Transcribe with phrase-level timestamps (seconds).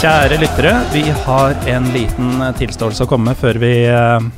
[0.00, 4.28] Kjære lyttere, vi har en liten eh, tilståelse å komme med før vi eh,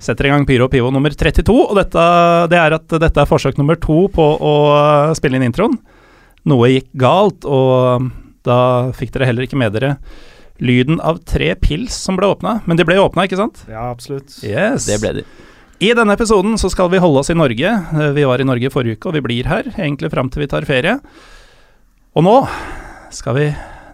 [0.00, 1.52] setter i gang Pyro og Pivo nummer 32.
[1.52, 2.04] Og dette,
[2.48, 5.76] det er at dette er forsøk nummer to på å eh, spille inn introen.
[6.48, 8.08] Noe gikk galt, og
[8.48, 8.56] da
[8.96, 9.92] fikk dere heller ikke med dere
[10.64, 12.62] lyden av tre pils som ble åpna.
[12.64, 13.66] Men de ble åpna, ikke sant?
[13.68, 14.40] Ja, absolutt.
[14.40, 14.88] Yes.
[14.88, 15.28] Det ble de.
[15.84, 17.76] I denne episoden så skal vi holde oss i Norge.
[18.16, 20.64] Vi var i Norge forrige uke, og vi blir her egentlig fram til vi tar
[20.64, 20.96] ferie.
[22.16, 22.36] Og nå
[23.12, 23.50] skal vi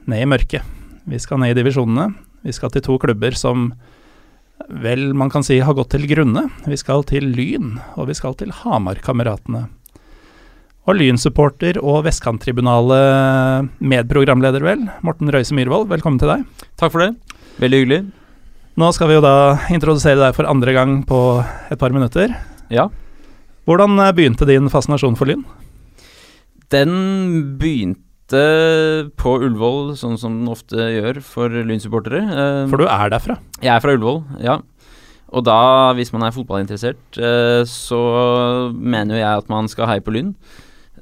[0.07, 0.78] ned i mørket.
[1.09, 2.11] Vi skal ned i divisjonene.
[2.45, 3.71] Vi skal til to klubber som
[4.69, 6.43] vel man kan si har gått til grunne.
[6.69, 9.65] Vi skal til Lyn, og vi skal til Hamar-kameratene.
[10.89, 16.45] Og Lyn-supporter og Vestkanttribunalet medprogramleder, vel, Morten Røise Myhrvold, velkommen til deg.
[16.81, 17.11] Takk for det.
[17.63, 18.01] Veldig hyggelig.
[18.79, 19.37] Nå skal vi jo da
[19.73, 21.21] introdusere deg for andre gang på
[21.73, 22.37] et par minutter.
[22.73, 22.91] Ja.
[23.69, 25.47] Hvordan begynte din fascinasjon for Lyn?
[26.69, 32.21] Den begynte på Ullevål, sånn som den ofte gjør for Lyn-supportere.
[32.29, 33.39] Eh, For du er derfra.
[33.63, 34.59] Jeg er fra Ullevål, ja.
[35.29, 38.01] Og da, hvis man er fotballinteressert, eh, så
[38.75, 40.35] mener jo jeg at man skal heie på Lyn.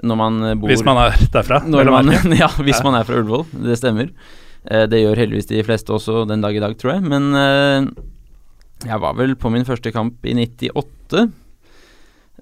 [0.02, 1.62] Når man eh, bor Hvis man er derfra.
[1.66, 3.46] man, ja, hvis man er fra Ullevål.
[3.66, 4.10] Det stemmer.
[4.66, 7.02] Det gjør heldigvis de fleste også den dag i dag, tror jeg.
[7.06, 7.28] Men
[8.84, 11.22] jeg var vel på min første kamp i 98.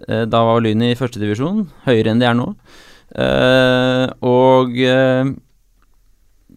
[0.08, 2.48] Eh, da var Lyn i førstedivisjon, høyere enn de er nå.
[3.14, 5.28] Eh, og eh,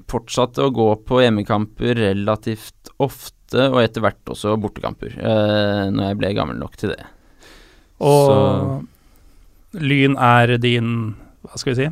[0.09, 6.19] fortsatte å gå på hjemmekamper relativt ofte, og etter hvert også bortekamper, eh, når jeg
[6.21, 7.03] ble gammel nok til det.
[8.03, 8.85] Og
[9.77, 10.91] Lyn er din,
[11.45, 11.89] hva skal vi si,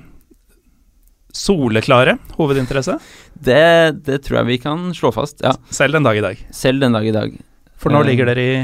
[1.35, 2.97] soleklare hovedinteresse,
[3.35, 5.51] Det, det tror jeg vi kan slå fast, ja.
[5.69, 6.39] selv den dag i dag.
[6.55, 7.35] Selv den dag i dag.
[7.75, 8.57] For nå ligger dere i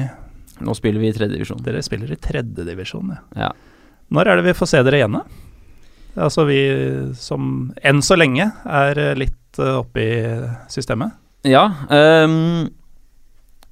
[0.61, 1.57] Nå spiller vi i tredje divisjon.
[1.65, 3.47] Dere spiller i tredjedivisjon, ja.
[3.47, 3.47] Ja.
[4.13, 5.23] Når er det vi får se dere igjen, da?
[6.19, 6.59] Altså vi
[7.15, 10.13] som enn så lenge er eh, litt eh, oppe i
[10.71, 11.15] systemet.
[11.47, 11.69] Ja.
[11.89, 12.69] Um,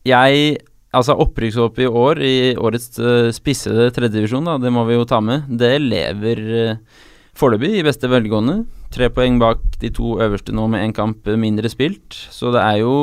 [0.07, 0.57] jeg
[0.89, 5.45] Altså, opprykkshåp i år, i årets uh, spissede tredjedivisjon, det må vi jo ta med,
[5.61, 7.03] det lever uh,
[7.37, 8.63] foreløpig i beste velgående.
[8.89, 12.79] Tre poeng bak de to øverste nå med én kamp mindre spilt, så det er
[12.81, 12.95] jo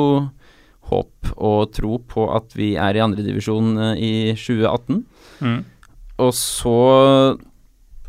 [0.91, 4.99] håp og tro på at vi er i andredivisjon uh, i 2018.
[5.47, 5.59] Mm.
[6.27, 6.77] Og så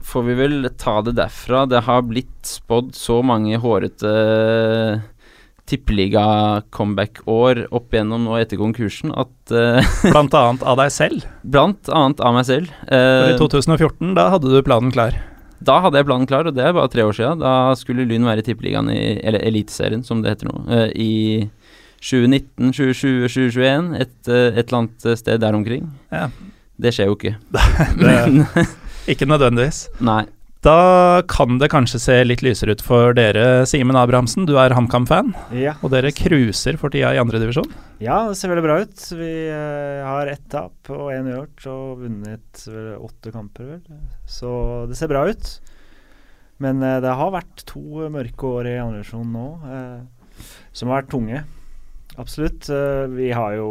[0.09, 1.67] får vi vel ta det derfra.
[1.69, 4.13] Det har blitt spådd så mange hårete
[5.69, 11.27] tippeliga-comeback-år opp igjennom nå etter konkursen at uh, Blant annet av deg selv.
[11.45, 12.73] Blant annet av meg selv.
[12.89, 15.19] Eh, i 2014, da hadde du planen klar.
[15.61, 17.45] da hadde jeg planen klar, og det er bare tre år siden.
[17.45, 21.13] Da skulle Lyn være i tippeligaen, i, eller Eliteserien som det heter nå, eh, i
[22.01, 23.95] 2019, 2020, 2021.
[24.01, 25.91] Et, eh, et eller annet sted der omkring.
[26.15, 26.31] Ja.
[26.79, 27.35] Det skjer jo ikke.
[27.53, 28.69] Det,
[29.09, 29.87] ikke nødvendigvis.
[30.05, 30.25] Nei.
[30.67, 34.43] Da kan det kanskje se litt lysere ut for dere, Simen Abrahamsen.
[34.49, 35.77] Du er HamKam-fan, Ja.
[35.87, 37.69] og dere cruiser for tida i andredivisjon.
[38.03, 39.05] ja, det ser veldig bra ut.
[39.15, 44.01] Vi eh, har ett tap og én uavgjort og vunnet vel, åtte kamper, vel.
[44.27, 44.51] Så
[44.91, 45.61] det ser bra ut.
[46.59, 50.43] Men eh, det har vært to mørke år i andredivisjon nå, eh,
[50.75, 51.45] som har vært tunge.
[52.19, 52.67] Absolutt.
[52.69, 53.71] Eh, vi har jo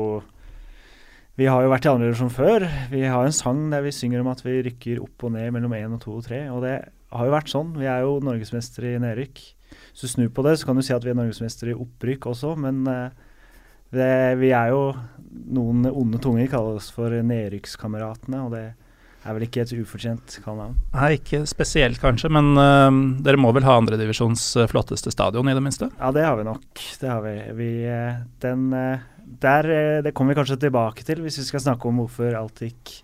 [1.37, 2.65] vi har jo vært i andre divisjon før.
[2.89, 5.75] Vi har en sang der vi synger om at vi rykker opp og ned mellom
[5.77, 6.47] én og to og tre.
[6.49, 6.79] Og det
[7.13, 7.75] har jo vært sånn.
[7.77, 9.43] Vi er jo norgesmestere i nedrykk.
[9.91, 12.25] Hvis du snur på det, så kan du si at vi er norgesmestere i opprykk
[12.31, 13.13] også, men eh,
[13.93, 14.11] det,
[14.41, 14.81] vi er jo
[15.27, 18.63] Noen onde tunger kaller oss for nedrykkskameratene, og det
[19.27, 20.77] er vel ikke et ufortjent kallenavn.
[20.95, 22.87] Nei, ikke spesielt kanskje, men uh,
[23.21, 25.91] dere må vel ha andredivisjons øh, flotteste stadion, i det minste?
[25.99, 26.65] Ja, det har vi nok.
[26.73, 27.35] Det har vi.
[27.59, 31.63] vi eh, den eh, der, eh, Det kommer vi kanskje tilbake til hvis vi skal
[31.63, 33.01] snakke om hvorfor alt gikk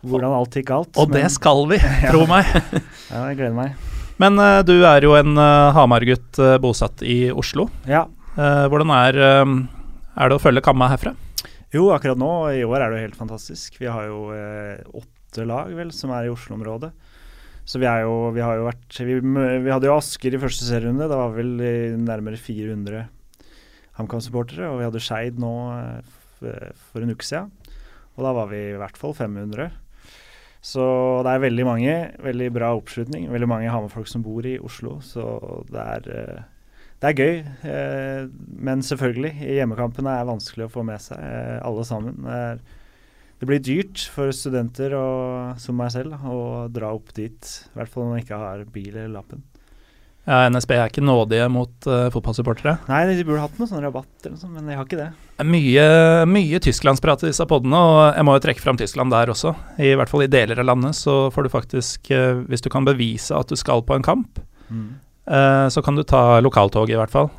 [0.00, 0.96] hvordan alt gikk galt.
[0.96, 1.76] Og det skal vi,
[2.12, 2.46] tro meg.
[3.10, 3.74] Ja, jeg gleder meg.
[4.20, 7.68] Men uh, du er jo en uh, Hamar-gutt uh, bosatt i Oslo.
[7.88, 8.06] Ja.
[8.40, 11.10] Hvordan er, er det å følge Kamma herfra?
[11.74, 13.74] Jo, akkurat nå, i år er det jo helt fantastisk.
[13.76, 14.30] Vi har jo
[14.96, 16.88] åtte lag, vel, som er i Oslo-området.
[17.68, 21.10] Så vi jo Vi har jo vært Vi, vi hadde jo Asker i første serierunde.
[21.10, 21.52] Det var vel
[22.00, 23.02] nærmere 400
[24.00, 25.52] HamKam-supportere, og vi hadde Skeid nå
[26.40, 27.52] for en uke siden.
[28.16, 29.70] Og da var vi i hvert fall 500.
[30.60, 30.84] Så
[31.24, 31.92] det er veldig mange.
[32.20, 33.28] Veldig bra oppslutning.
[33.32, 35.24] Veldig mange Hamar-folk som bor i Oslo, så
[35.70, 36.10] det er,
[37.00, 37.38] det er gøy.
[38.60, 41.22] Men selvfølgelig, hjemmekampene er vanskelig å få med seg,
[41.64, 42.20] alle sammen.
[42.26, 42.60] Det, er,
[43.40, 47.54] det blir dyrt for studenter og, som meg selv å dra opp dit.
[47.72, 49.46] I hvert fall når man ikke har bil eller lappen.
[50.28, 52.76] Ja, NSB er ikke nådige mot uh, fotballsupportere.
[52.90, 55.08] Nei, de burde hatt noe sånn rabatt eller noe sånt, men de har ikke det.
[55.48, 55.84] Mye,
[56.28, 59.54] mye tysklandsprat i disse podene, og jeg må jo trekke fram Tyskland der også.
[59.80, 62.88] I hvert fall i deler av landet så får du faktisk, uh, hvis du kan
[62.88, 64.90] bevise at du skal på en kamp, mm.
[65.32, 67.32] uh, så kan du ta lokaltog i hvert fall,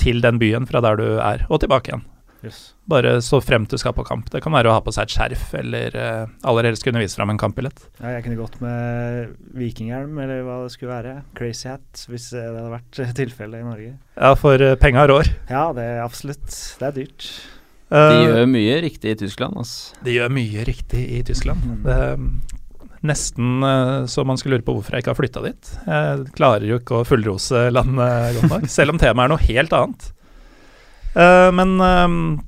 [0.00, 2.08] til den byen fra der du er, og tilbake igjen.
[2.42, 2.60] Yes.
[2.90, 4.26] Bare så frem til du skal på kamp.
[4.32, 7.14] Det kan være å ha på seg et skjerf, eller uh, aller helst kunne vise
[7.18, 7.84] fram en kampbillett.
[8.00, 11.14] Ja, jeg kunne gått med vikinghjelm, eller hva det skulle være.
[11.38, 13.92] Crazy hat, hvis det hadde vært tilfellet i Norge.
[14.18, 15.30] Ja, for uh, penga rår.
[15.50, 16.48] Ja, det er absolutt.
[16.80, 17.28] Det er dyrt.
[17.92, 20.00] Uh, de gjør mye riktig i Tyskland, altså.
[20.02, 21.62] De gjør mye riktig i Tyskland.
[21.62, 21.78] Mm.
[21.86, 22.26] Det er
[23.02, 23.64] nesten
[24.06, 25.70] så man skulle lure på hvorfor jeg ikke har flytta dit.
[25.88, 29.74] Jeg klarer jo ikke å fullrose landet godt nok, selv om temaet er noe helt
[29.74, 30.04] annet.
[31.12, 32.42] Uh, men uh,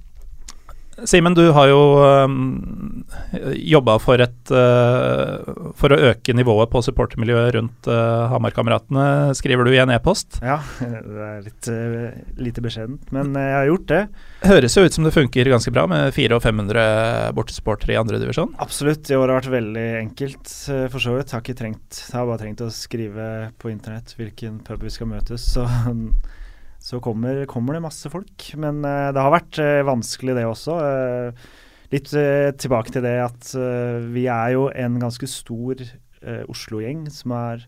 [1.03, 1.79] Simen, du har jo
[2.25, 3.05] um,
[3.59, 9.81] jobba for, uh, for å øke nivået på supportermiljøet rundt uh, Hamarkameratene, skriver du i
[9.83, 10.39] en e-post?
[10.45, 14.01] Ja, det er litt uh, lite beskjedent, men jeg har gjort det.
[14.47, 16.87] Høres jo ut som det funker ganske bra med 400 og 500
[17.35, 18.55] bortesupportere i andredivisjon?
[18.63, 20.55] Absolutt, i år har det vært veldig enkelt
[20.95, 21.35] for så vidt.
[21.35, 25.51] Har ikke trengt, har bare trengt å skrive på internett hvilken pub vi skal møtes.
[25.57, 25.67] så
[26.85, 28.49] så kommer, kommer, det masse folk.
[28.61, 30.79] Men uh, det har vært uh, vanskelig, det også.
[30.81, 31.53] Uh,
[31.95, 33.51] litt tilbake til det at
[34.11, 35.79] vi er jo en ganske stor
[36.51, 37.61] Oslo-gjeng som har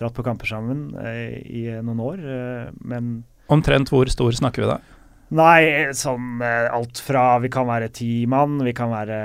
[0.00, 2.24] dratt på kamper sammen i noen år,
[2.82, 3.12] men
[3.52, 4.78] Omtrent hvor stor snakker vi da?
[5.38, 9.20] Nei, sånn alt fra Vi kan være ti mann, vi kan være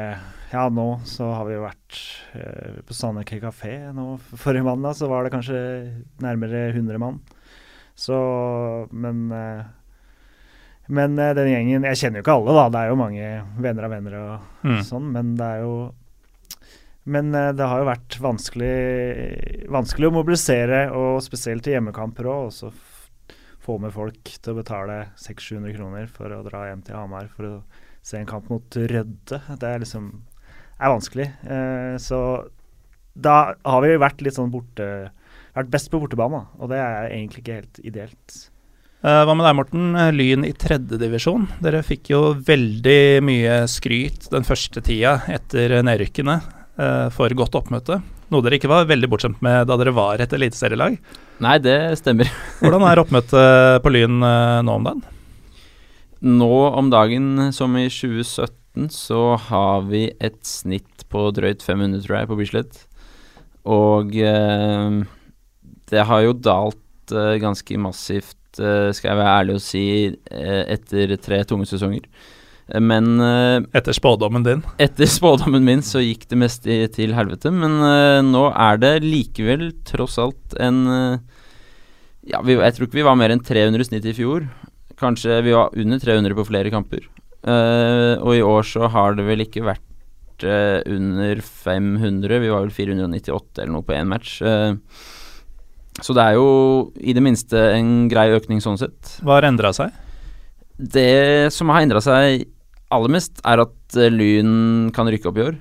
[0.56, 1.98] ja, nå så har vi jo vært
[2.38, 5.58] eh, på Sandøy kafé nå forrige mandag, så var det kanskje
[6.24, 7.20] nærmere 100 mann.
[7.96, 8.16] Så
[8.92, 9.66] Men eh,
[10.88, 12.66] men eh, den gjengen Jeg kjenner jo ikke alle, da.
[12.70, 13.30] Det er jo mange
[13.62, 14.82] venner av venner og mm.
[14.86, 15.76] sånn, men det er jo
[17.10, 18.76] Men eh, det har jo vært vanskelig,
[19.74, 22.50] vanskelig å mobilisere, og spesielt i hjemmekamper òg.
[22.50, 22.72] Og så
[23.66, 27.50] få med folk til å betale 600-700 kroner for å dra hjem til Hamar for
[27.50, 27.54] å
[28.06, 29.42] se en kamp mot Rødde.
[29.58, 30.12] Det er liksom
[30.76, 31.30] er vanskelig.
[31.50, 32.20] Eh, så
[33.16, 34.88] da har vi vært litt sånn borte
[35.56, 38.38] vært best på bortebane, og det er egentlig ikke helt ideelt.
[39.06, 39.90] Uh, hva med deg, Morten?
[40.02, 41.44] Eh, Lyn i tredjedivisjon.
[41.62, 48.00] Dere fikk jo veldig mye skryt den første tida etter nedrykkene uh, for godt oppmøte.
[48.34, 50.98] Noe dere ikke var veldig bortskjemt med da dere var et eliteserielag.
[51.46, 52.32] Nei, det stemmer.
[52.64, 55.06] Hvordan er oppmøtet på Lyn nå om dagen?
[56.26, 62.18] Nå om dagen, som i 2017, så har vi et snitt på drøyt 500, tror
[62.18, 62.82] jeg, på Bislett.
[63.70, 64.18] Og
[65.92, 69.86] det har jo dalt uh, ganske massivt, uh, skal jeg være ærlig og si,
[70.32, 72.08] uh, etter tre tunge sesonger.
[72.82, 73.22] Men
[73.78, 74.64] Etter spådommen din?
[74.82, 77.52] Etter spådommen min så gikk det meste til helvete.
[77.54, 77.76] Men
[78.26, 80.80] nå er det likevel tross alt en
[82.26, 84.48] Ja, vi, jeg tror ikke vi var mer enn 300 snitt i fjor.
[84.98, 87.06] Kanskje vi var under 300 på flere kamper.
[87.46, 90.50] og i år så har det vel ikke vært
[90.90, 92.40] under 500.
[92.48, 94.40] Vi var vel 498 eller noe på én match.
[94.42, 94.74] Uh,
[96.04, 96.50] så det er jo
[97.00, 99.16] i det minste en grei økning sånn sett.
[99.24, 99.94] Hva har endra seg?
[100.76, 102.44] Det som har endra seg
[102.94, 105.56] aller mest, er at eh, Lyn kan rykke opp i år.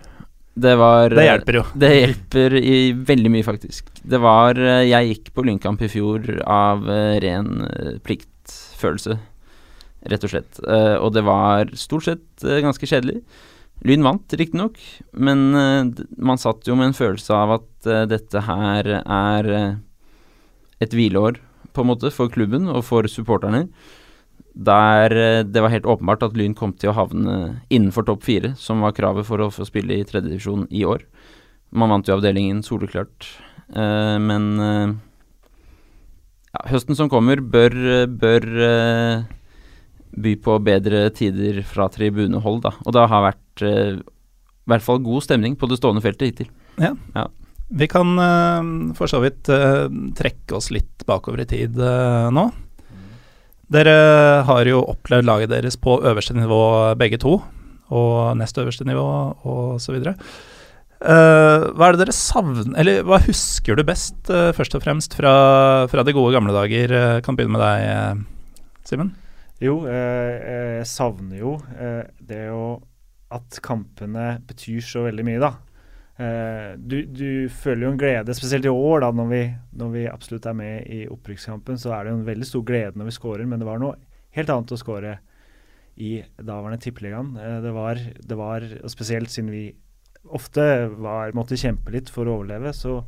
[0.55, 1.63] Det var Det hjelper jo.
[1.75, 3.89] Det hjelper i veldig mye, faktisk.
[4.03, 7.65] Det var eh, Jeg gikk på Lynkamp i fjor av eh, ren
[8.05, 9.19] pliktfølelse,
[10.13, 10.61] rett og slett.
[11.01, 13.23] Og det var stort sett ganske kjedelig.
[13.89, 14.77] Lyn vant, riktignok,
[15.17, 19.49] men man satt jo med en følelse av at dette her er
[20.83, 21.39] et hvileår,
[21.75, 23.67] på en måte, for klubben og for supporterne.
[24.55, 27.37] Der eh, det var helt åpenbart at Lyn kom til å havne
[27.75, 31.03] innenfor topp fire, som var kravet for å få spille i tredjedivisjon i år.
[31.75, 33.27] Man vant jo avdelingen soleklart,
[33.75, 34.93] uh, men uh,
[36.55, 37.75] ja, høsten som kommer, bør,
[38.07, 39.25] bør uh,
[40.15, 42.77] by på bedre tider fra tribunehold, da.
[42.87, 46.53] Og det har vært i hvert fall god stemning på det stående feltet hittil.
[46.79, 46.93] Ja.
[47.17, 47.27] ja.
[47.75, 52.49] Vi kan uh, for så vidt uh, trekke oss litt bakover i tid uh, nå.
[53.75, 53.97] Dere
[54.47, 56.61] har jo opplevd laget deres på øverste nivå
[57.01, 57.39] begge to,
[57.95, 59.09] og nest øverste nivå
[59.43, 59.97] og så
[61.05, 65.35] Uh, hva er det dere savner Eller hva husker du best, først og fremst, fra,
[65.91, 67.21] fra, de gode gamle dager?
[67.21, 68.23] kan begynne med deg,
[68.89, 69.13] Simen.
[69.63, 72.65] Jo, eh, eh, jeg savner jo eh, det jo
[73.35, 75.55] At kampene betyr så veldig mye, da.
[76.15, 79.43] Eh, du, du, føler jo en glede, spesielt i år, da, når vi,
[79.81, 81.81] når vi absolutt er med i opprykkskampen.
[81.81, 83.99] Så er det jo en veldig stor glede når vi skårer, men det var noe
[84.35, 85.19] helt annet å skåre
[85.95, 87.35] i daværende Tippeligaen.
[87.39, 89.67] Eh, det, var, det var, og spesielt siden vi
[90.25, 93.03] ofte var, måtte kjempe litt for å overleve, så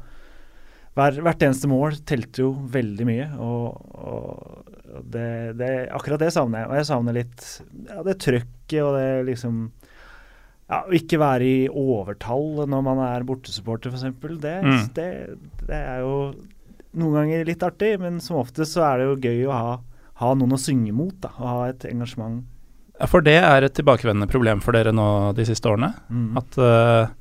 [0.97, 3.27] hver, hvert eneste mål telte jo veldig mye.
[3.45, 5.29] Og, og det,
[5.61, 6.71] det, akkurat det savner jeg.
[6.71, 7.47] Og jeg savner litt
[7.91, 9.67] ja, det trøkket og det liksom
[10.67, 14.07] ja, ikke være i overtall når man er bortesupporter, f.eks.
[14.43, 14.81] Det, mm.
[14.97, 15.11] det,
[15.69, 16.17] det er jo
[16.97, 19.77] noen ganger litt artig, men som oftest så er det jo gøy å ha,
[20.23, 21.15] ha noen å synge mot.
[21.23, 22.43] da, Å ha et engasjement.
[22.97, 25.93] Ja, For det er et tilbakevendende problem for dere nå de siste årene?
[26.09, 26.31] Mm.
[26.41, 27.13] At uh,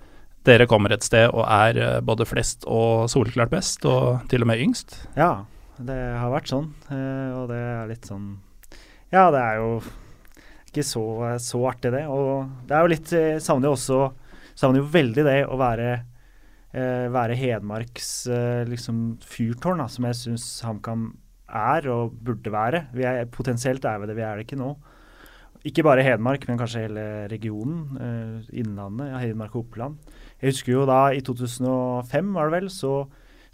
[0.47, 4.49] dere kommer et sted og er uh, både flest og soleklart best, og til og
[4.49, 4.97] med yngst?
[5.19, 5.43] Ja,
[5.77, 6.71] det har vært sånn.
[6.89, 8.33] Uh, og det er litt sånn
[9.13, 9.69] Ja, det er jo
[10.75, 11.05] ikke så,
[11.41, 12.03] så, artig, det.
[12.12, 14.00] Og det er jo litt eh, Savner jo også
[14.55, 15.89] Savner jo veldig det å være,
[16.72, 21.10] eh, være Hedmarks eh, liksom fyrtårn, da, som jeg syns HamKam
[21.46, 22.86] er og burde være.
[22.96, 24.72] Vi er, potensielt er vi det, vi er det ikke nå.
[25.65, 27.84] Ikke bare Hedmark, men kanskje hele regionen.
[28.00, 30.00] Eh, Innlandet, ja, Hedmark og Oppland.
[30.39, 32.96] Jeg husker jo da i 2005, var det vel, så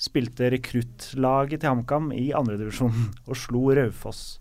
[0.01, 2.93] spilte rekruttlaget til HamKam i andredivisjon
[3.29, 4.40] og slo Raufoss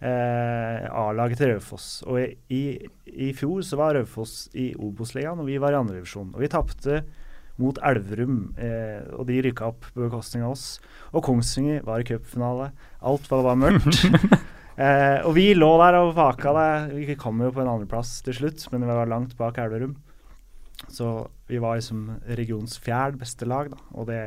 [0.00, 1.88] eh, A-laget til Raufoss.
[2.08, 2.20] Og
[2.52, 2.62] i,
[3.06, 6.32] i, fjor så var Raufoss i Obos-ligaen, og vi var i andredivisjon.
[6.34, 7.02] Og vi tapte
[7.60, 10.66] mot Elverum, eh, og de rykka opp på bekostning av oss.
[11.12, 12.70] Og Kongsvinger var i cupfinale.
[13.04, 14.04] Alt var bare mørkt.
[14.80, 16.70] eh, og vi lå der og vaka det.
[16.96, 19.98] Vi kom jo på en andreplass til slutt, men vi var langt bak Elverum.
[20.88, 22.06] Så vi var liksom
[22.38, 23.82] regionens fjerde beste lag, da.
[24.00, 24.22] Og det,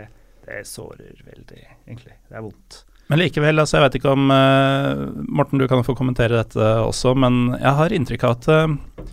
[0.46, 2.20] det sårer veldig, egentlig.
[2.30, 2.84] Det er vondt.
[3.12, 7.15] Men likevel, altså jeg vet ikke om uh, Morten, du kan få kommentere dette også,
[7.19, 9.10] men jeg har inntrykk av at uh,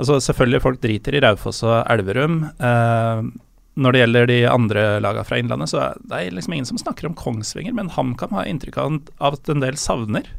[0.00, 2.40] altså Selvfølgelig folk driter i Raufoss og Elverum.
[2.60, 3.28] Uh,
[3.76, 7.10] når det gjelder de andre lagene fra Innlandet, så er det liksom ingen som snakker
[7.10, 10.30] om Kongsvinger, men HamKam har inntrykk av, at en del savner.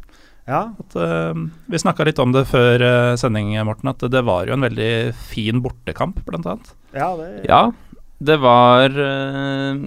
[0.50, 0.63] Ja.
[0.80, 0.96] At,
[1.70, 2.82] vi snakka litt om det før
[3.20, 4.89] sending, Morten, at det var jo en veldig
[5.30, 6.74] fin bortekamp, blant annet.
[6.98, 7.62] Ja, det, ja
[8.18, 9.78] det var uh,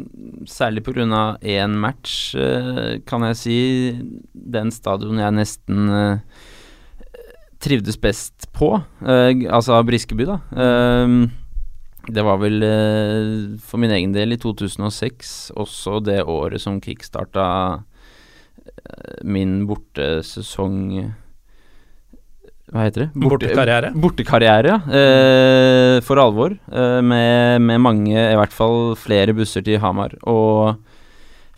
[0.46, 1.36] særlig pga.
[1.42, 3.58] én match, uh, kan jeg si,
[4.32, 6.18] den stadion jeg nesten uh,
[7.60, 10.38] trivdes best på, altså Briskeby, da.
[12.08, 12.64] det var vel
[13.60, 17.82] for min egen del i 2006 også det året som kickstarta
[19.28, 21.12] min bortesesong
[22.70, 23.08] hva heter det?
[23.16, 23.90] Borte, bortekarriere.
[23.98, 24.78] Bortekarriere, ja.
[24.94, 26.54] Eh, for alvor.
[26.70, 30.14] Eh, med, med, mange, i hvert fall flere busser til Hamar.
[30.30, 30.78] Og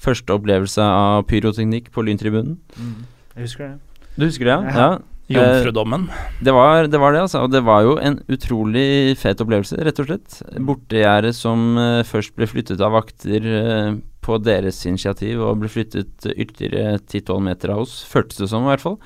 [0.00, 2.56] første opplevelse av pyroteknikk på Lyntribunen.
[2.78, 3.02] Mm.
[3.36, 4.06] Jeg husker det.
[4.16, 4.76] Du husker det, ja?
[4.80, 4.92] ja.
[5.32, 6.06] Jomfrudommen.
[6.08, 7.42] Eh, det, var, det, var, det altså.
[7.44, 10.38] Og det var jo en utrolig fet opplevelse, rett og slett.
[10.64, 16.24] Bortegjerdet som uh, først ble flyttet av vakter uh, på deres initiativ, og ble flyttet
[16.32, 18.98] ytterligere 10-12 meter av oss, føltes det som i hvert fall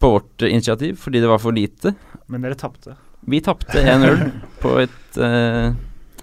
[0.00, 1.94] på vårt initiativ fordi det var for lite.
[2.26, 2.96] Men dere tapte?
[3.24, 4.24] Vi tapte 1-0
[4.60, 5.74] på et eh,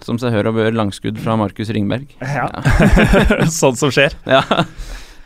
[0.05, 2.09] som seg hør og bør langskudd fra Markus Ringberg.
[2.21, 2.47] Ja.
[2.49, 3.45] ja.
[3.61, 4.15] sånt som skjer.
[4.29, 4.41] Ja.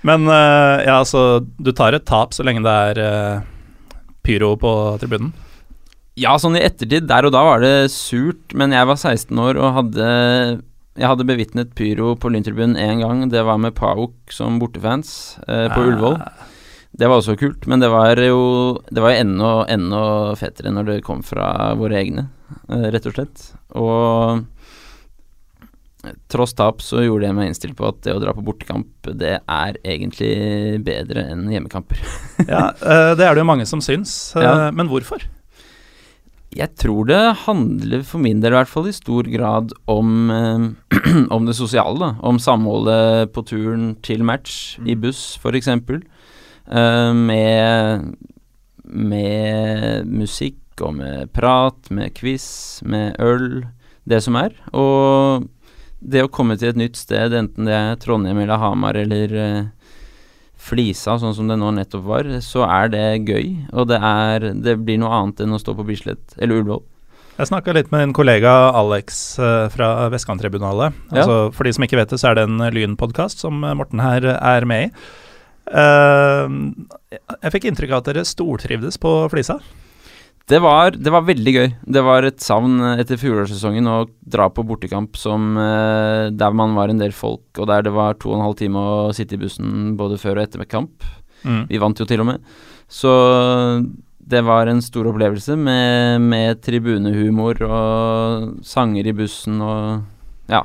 [0.06, 4.72] Men uh, ja, altså, du tar et tap så lenge det er uh, pyro på
[5.02, 5.34] tribunen?
[6.20, 7.08] Ja, sånn i ettertid.
[7.10, 10.10] Der og da var det surt, men jeg var 16 år og hadde
[10.96, 13.26] jeg hadde bevitnet pyro på Lyntribunen én gang.
[13.32, 15.88] Det var med Pauk som bortefans uh, på ah.
[15.90, 16.22] Ullevål.
[16.96, 20.02] Det var også kult, men det var jo Det var jo enda, enda
[20.40, 22.30] fetere når det kom fra våre egne,
[22.72, 23.48] uh, rett og slett.
[23.76, 24.46] Og
[26.30, 29.40] tross tap så gjorde jeg meg innstilt på at det å dra på bortekamp, det
[29.42, 32.00] er egentlig bedre enn hjemmekamper.
[32.54, 34.54] ja, uh, det er det jo mange som syns, uh, ja.
[34.76, 35.26] men hvorfor?
[36.56, 40.30] Jeg tror det handler, for min del i hvert fall, i stor grad om,
[41.36, 41.98] om det sosiale.
[42.00, 44.88] da Om samholdet på turen til match, mm.
[44.94, 45.74] i buss f.eks.
[46.66, 48.16] Uh, med,
[48.84, 53.66] med musikk og med prat, med quiz, med øl,
[54.10, 54.56] det som er.
[54.74, 55.46] Og
[56.02, 59.62] det å komme til et nytt sted, enten det er Trondheim eller Hamar eller uh,
[60.66, 63.54] Flisa, sånn som det nå nettopp var, så er det gøy.
[63.78, 66.84] Og det, er, det blir noe annet enn å stå på Bislett eller Ullevål.
[67.36, 70.96] Jeg snakka litt med en kollega Alex uh, fra Vestkanttribunalet.
[71.12, 71.22] Ja.
[71.22, 74.26] Altså, for de som ikke vet det, så er det en Lyn-podkast som Morten her
[74.34, 75.08] er med i.
[75.66, 76.46] Uh,
[77.42, 79.58] jeg fikk inntrykk av at dere stortrivdes på Flisa?
[80.46, 81.68] Det var, det var, veldig gøy.
[81.96, 83.96] Det var et savn etter fjorårssesongen å
[84.30, 88.20] dra på bortekamp som, uh, der man var en del folk, og der det var
[88.22, 91.08] to og en halv time å sitte i bussen både før og etter med kamp.
[91.46, 91.64] Mm.
[91.70, 92.58] Vi vant jo til og med.
[92.92, 93.12] Så
[94.26, 100.06] det var en stor opplevelse med, med tribunehumor og sanger i bussen og
[100.50, 100.64] ja.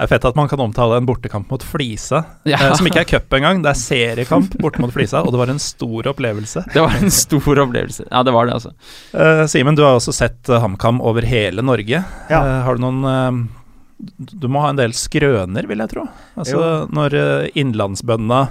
[0.00, 2.56] Det er fett at man kan omtale en bortekamp mot Flisa, Ja.
[2.56, 3.58] eh, som ikke er cup engang.
[3.60, 6.62] Det er seriekamp borte mot Flisa, og det var en stor opplevelse.
[6.72, 8.06] Det var en stor opplevelse.
[8.08, 8.72] Ja, det var det, altså.
[9.12, 12.00] Eh, Simen, du har også sett eh, HamKam over hele Norge.
[12.30, 12.40] Ja.
[12.40, 16.06] Eh, har du noen eh, Du må ha en del skrøner, vil jeg tro.
[16.40, 18.48] Altså når uh, innlandsbøndene,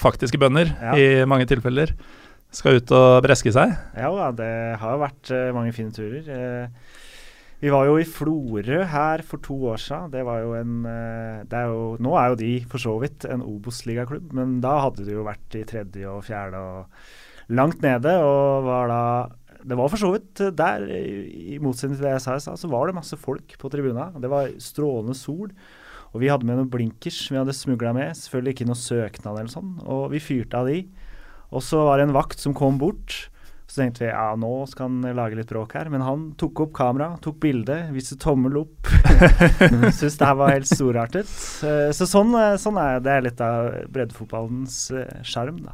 [0.00, 0.94] faktiske bønder Ja.
[0.96, 1.92] i mange tilfeller,
[2.52, 3.76] skal ut og breske seg.
[3.96, 4.48] Ja det
[4.80, 6.24] har vært eh, mange fine turer.
[7.62, 10.10] Vi var jo i Florø her for to år siden.
[10.10, 13.22] Det var jo en eh, det er jo, Nå er jo de for så vidt
[13.30, 18.16] en Obos-ligaklubb, men da hadde de jo vært i tredje og fjerde og langt nede.
[18.18, 19.04] Og var da
[19.62, 22.58] Det var for så vidt eh, der, i motsetning til det jeg sa i stad,
[22.58, 24.10] så var det masse folk på tribuna.
[24.18, 25.54] Det var strålende sol.
[26.12, 28.18] Og vi hadde med noen blinkers vi hadde smugla med.
[28.18, 29.76] Selvfølgelig ikke noe søknad eller sånn.
[29.86, 30.82] Og vi fyrte av de.
[31.54, 33.28] Og så var det en vakt som kom bort.
[33.72, 35.88] Så tenkte vi ja, nå skal han lage litt bråk her.
[35.88, 38.90] Men han tok opp kamera, tok bilde, viste tommel opp.
[39.96, 41.30] Syns det her var helt storartet.
[41.64, 45.72] Eh, Så sånn, eh, sånn er det er litt av breddefotballens eh, sjarm, da.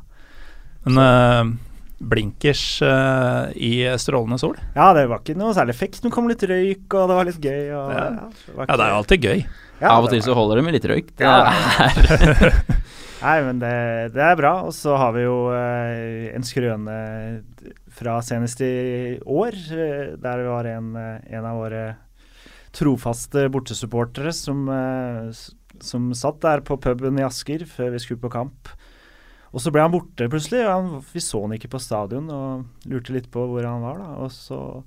[0.87, 1.51] Men eh,
[1.99, 4.55] blinkers eh, i strålende sol?
[4.79, 5.99] Ja, det var ikke noe særlig effekt.
[6.05, 7.65] Det kom litt røyk, og det var litt gøy.
[7.75, 8.05] Og, Ja.
[8.47, 9.43] det var Ja, det er jo alltid gøy.
[9.83, 11.11] Ja, Av og til så holder det med litt røyk.
[11.19, 11.51] Det Ja,
[11.83, 12.55] er,
[13.27, 13.75] Nei, men det,
[14.15, 14.53] det er bra.
[14.69, 16.95] Og så har vi jo eh, en skrøne
[17.99, 21.85] fra senest i år, eh, der var en, eh, en av våre
[22.73, 25.33] trofaste bortesupportere som, eh,
[25.81, 28.69] som satt der på puben i Asker før vi skulle på kamp.
[29.53, 30.67] Og så ble han borte plutselig.
[30.67, 33.97] og Han, vi så han ikke på stadion og lurte litt på hvor han var.
[33.97, 34.85] da, Og så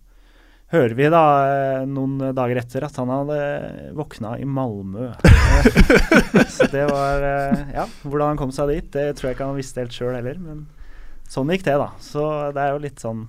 [0.72, 5.18] hører vi da noen dager etter at han hadde våkna i Malmö.
[6.56, 7.26] så det var
[7.74, 10.38] Ja, hvordan han kom seg dit, det tror jeg ikke han visste helt sjøl heller.
[10.38, 10.68] Men
[11.32, 11.90] sånn gikk det, da.
[12.04, 13.28] Så det er jo litt sånn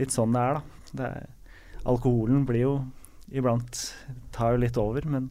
[0.00, 0.90] Litt sånn det er, da.
[0.98, 1.26] Det er,
[1.86, 2.74] alkoholen blir jo
[3.34, 3.80] iblant
[4.34, 5.30] Tar jo litt over, men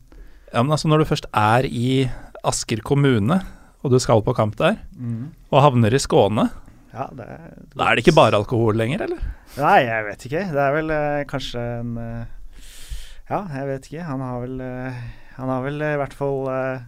[0.54, 2.08] Ja, men altså Når du først er i
[2.44, 3.38] Asker kommune,
[3.84, 6.50] og du skal på kamp der, mm, og havner i Skåne,
[6.94, 9.22] ja, det er da er det ikke bare alkohol lenger, eller?
[9.58, 10.42] Nei, jeg vet ikke.
[10.54, 12.66] Det er vel eh, kanskje en eh,
[13.32, 14.04] Ja, jeg vet ikke.
[14.06, 15.00] Han har vel eh,
[15.40, 16.84] Han har vel eh, i hvert fall eh,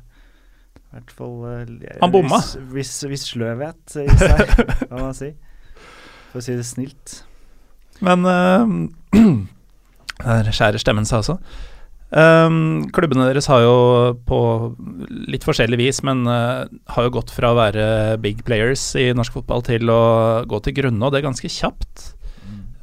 [0.96, 2.40] i hvert fall eh, Han bomma.
[2.40, 4.54] Viss, viss, viss sløvhet i seg,
[4.90, 5.34] kan man si.
[6.32, 7.16] For å si det snilt.
[8.06, 8.64] Men uh,
[10.24, 11.36] Der skjærer stemmen seg også.
[12.16, 13.76] Um, klubbene deres har jo
[14.24, 14.40] på
[15.28, 16.64] litt forskjellig vis, men uh,
[16.96, 17.88] har jo gått fra å være
[18.24, 20.04] big players i norsk fotball til å
[20.48, 22.14] gå til grunne, og det er ganske kjapt.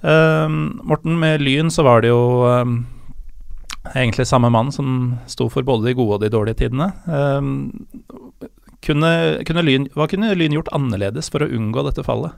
[0.02, 2.82] Um, Morten, med Lyn så var det jo um,
[3.90, 6.90] egentlig samme mann som sto for både de gode og de dårlige tidene.
[7.06, 7.86] Um,
[8.82, 9.10] kunne,
[9.46, 12.34] kunne lyn, hva kunne Lyn gjort annerledes for å unngå dette fallet?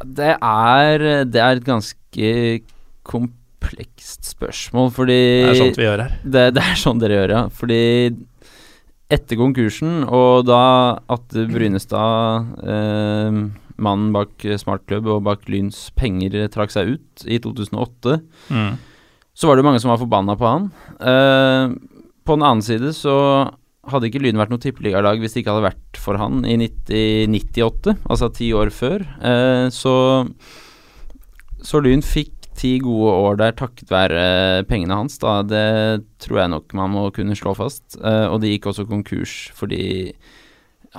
[0.00, 2.30] det, er, det er et ganske
[3.04, 6.14] komplekst spørsmål, fordi Det er sånt vi gjør her.
[6.24, 7.42] Det, det er sånn dere gjør, ja.
[7.52, 7.80] Fordi
[9.10, 10.60] etter konkursen, og da
[11.10, 13.40] Atte Brynestad, eh,
[13.80, 18.20] mannen bak Smartklubb og bak Lyns penger, trakk seg ut i 2008,
[18.50, 18.78] Mm.
[19.40, 20.68] Så var det jo mange som var forbanna på han.
[21.00, 21.72] Uh,
[22.28, 23.14] på den annen side så
[23.88, 27.96] hadde ikke Lyn vært noe tippeligalag hvis det ikke hadde vært for han i 1998,
[28.04, 29.06] altså ti år før.
[29.24, 29.94] Uh, så,
[31.64, 34.22] så Lyn fikk ti gode år der takket være
[34.68, 35.38] pengene hans, da.
[35.40, 37.96] Det tror jeg nok man må kunne slå fast.
[37.96, 40.12] Uh, og det gikk også konkurs fordi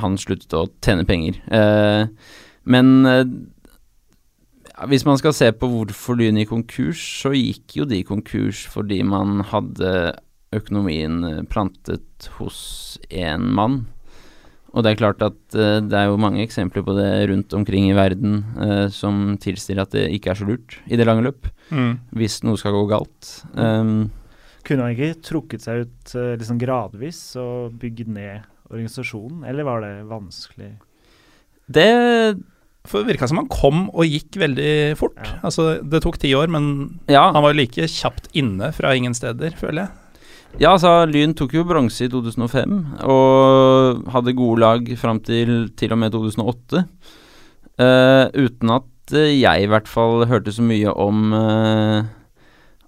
[0.02, 1.38] han sluttet å tjene penger.
[1.52, 2.10] Uh,
[2.66, 3.06] men
[4.90, 9.02] hvis man skal se på hvorfor Lyn gikk konkurs, så gikk jo de konkurs fordi
[9.06, 10.14] man hadde
[10.56, 13.86] økonomien eh, plantet hos én mann.
[14.72, 17.90] Og det er klart at eh, det er jo mange eksempler på det rundt omkring
[17.90, 21.50] i verden eh, som tilsier at det ikke er så lurt i det lange løp,
[21.72, 21.94] Mm.
[22.20, 23.28] hvis noe skal gå galt.
[23.56, 24.10] Um,
[24.68, 29.94] Kunne han ikke trukket seg ut liksom gradvis og bygd ned organisasjonen, eller var det
[30.10, 30.74] vanskelig?
[31.72, 31.88] det
[32.88, 35.20] For det virka som han kom og gikk veldig fort.
[35.22, 35.40] Ja.
[35.46, 39.14] Altså, det tok ti år, men Ja, han var jo like kjapt inne fra ingen
[39.18, 39.98] steder, føler jeg.
[40.60, 45.94] ja altså Lyn tok jo bronse i 2005 og hadde gode lag fram til til
[45.94, 46.86] og med 2008.
[47.82, 52.04] Uh, uten at eh, jeg i hvert fall hørte så mye om uh,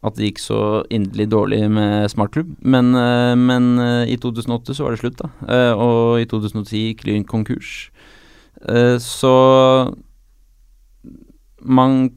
[0.04, 0.60] at det gikk så
[0.92, 2.58] inderlig dårlig med smartklubb.
[2.60, 5.30] Men, eh, men eh, i 2008 så var det slutt, da.
[5.48, 7.88] Eh, og i 2010 gikk Lyn konkurs.
[8.70, 9.34] Eh, så
[11.58, 12.12] man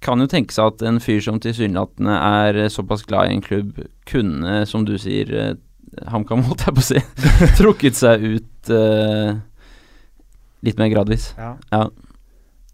[0.00, 3.82] kan jo tenke seg at en fyr som tilsynelatende er såpass glad i en klubb,
[4.08, 7.02] kunne, som du sier, eh, HamKam, holdt jeg på å si,
[7.58, 9.38] trukket seg ut uh,
[10.60, 11.30] Litt mer gradvis.
[11.40, 11.54] Ja.
[11.72, 11.86] Ja.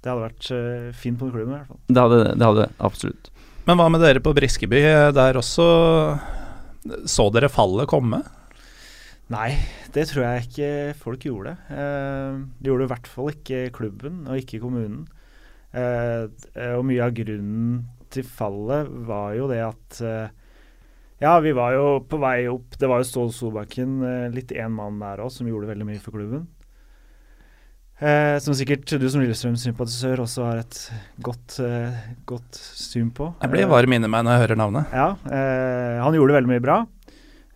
[0.02, 1.78] Det hadde vært uh, fint på den klubben, i hvert fall.
[1.86, 3.28] Det hadde det, hadde absolutt.
[3.68, 4.80] Men hva med dere på Briskeby?
[5.14, 5.66] Der også
[7.10, 8.20] så dere fallet komme?
[9.32, 9.56] Nei,
[9.90, 11.56] det tror jeg ikke folk gjorde.
[11.72, 15.06] Eh, de gjorde i hvert fall ikke klubben, og ikke kommunen.
[15.74, 16.28] Eh,
[16.76, 17.80] og mye av grunnen
[18.14, 20.28] til fallet var jo det at eh,
[21.20, 22.76] Ja, vi var jo på vei opp.
[22.78, 26.02] Det var jo Ståle Solbakken, eh, litt én mann der òg, som gjorde veldig mye
[26.02, 26.46] for klubben.
[27.96, 30.80] Eh, som sikkert du som Lillestrøm-sympatisør også har et
[31.24, 31.94] godt, eh,
[32.28, 33.30] godt syn på.
[33.40, 34.92] Jeg blir varm inni meg når jeg hører navnet.
[34.92, 36.76] Ja, eh, han gjorde veldig mye bra.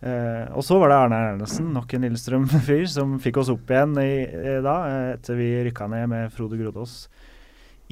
[0.01, 3.93] Eh, og så var det Arne Ernesen, nok en Lillestrøm-fyr, som fikk oss opp igjen
[4.01, 7.03] i, i, da, eh, etter vi rykka ned med Frode Grodås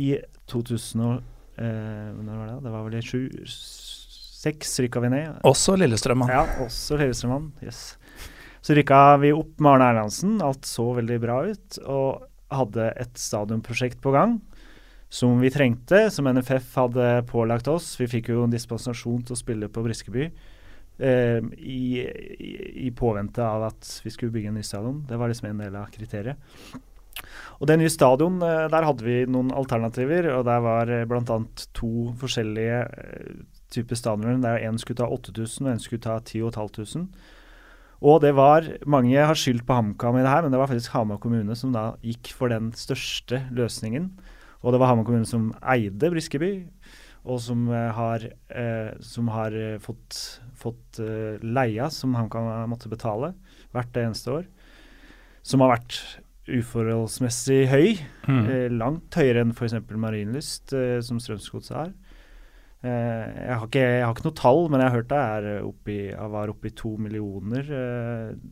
[0.01, 0.15] i
[0.49, 1.21] 2000 og,
[1.61, 2.57] eh, Når var det?
[2.65, 5.39] Det var vel i 2006 rykka vi ned.
[5.45, 6.33] Også Lillestrøm-mann.
[6.33, 7.51] Ja, også Lillestrøm-mann.
[7.61, 7.99] Yes.
[8.65, 10.39] Så rykka vi opp med Arne Erlandsen.
[10.41, 11.81] Alt så veldig bra ut.
[11.85, 14.39] Og hadde et stadionprosjekt på gang
[15.13, 17.93] som vi trengte, som NFF hadde pålagt oss.
[18.01, 20.31] Vi fikk jo en dispensasjon til å spille på Briskeby
[20.99, 21.81] eh, i,
[22.85, 25.01] i, påvente av at vi skulle bygge en ny stadion.
[25.07, 26.37] Det var liksom en del av kriteriet.
[27.59, 30.29] Og det nye stadion, eh, der hadde vi noen alternativer.
[30.37, 31.39] og Der var eh, bl.a.
[31.73, 34.39] to forskjellige eh, typer stadioner.
[34.41, 37.09] Der en skulle ta 8000 og en skulle ta 10500.
[37.99, 40.93] Og det var Mange har skyldt på HamKam i det her, men det var faktisk
[40.95, 44.13] Hamar kommune som da gikk for den største løsningen.
[44.63, 46.69] Og det var Hamar kommune som eide Briskeby,
[47.27, 48.23] og som uh, har,
[48.55, 51.01] uh, som har uh, fått, fått
[51.43, 53.33] leia som HamKam måtte betale
[53.75, 54.49] hvert eneste år.
[55.45, 55.99] Som har vært
[56.49, 57.87] uforholdsmessig høy.
[58.25, 58.75] Mm.
[58.75, 59.75] langt høyere enn f.eks.
[59.93, 60.73] Marienlyst,
[61.05, 61.93] som Strømsgodset.
[62.79, 65.67] Uh, jeg, har ikke, jeg, har ikke, noe tall, men jeg har hørt det er
[65.67, 65.97] oppi,
[66.35, 67.71] var oppe i to millioner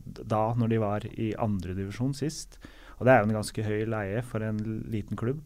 [0.04, 2.60] da når de var i andredivisjon sist.
[2.98, 5.42] Og det er jo en ganske høy leie for en liten klubb.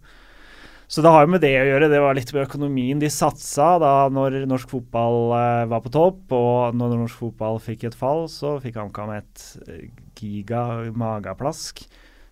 [0.92, 1.88] Så det har jo med det å gjøre.
[1.88, 6.34] Det var litt med økonomien de satsa da når norsk fotball uh, var på topp.
[6.36, 9.46] Og når norsk fotball fikk et fall, så fikk HamKam et
[10.20, 11.80] giga mageplask.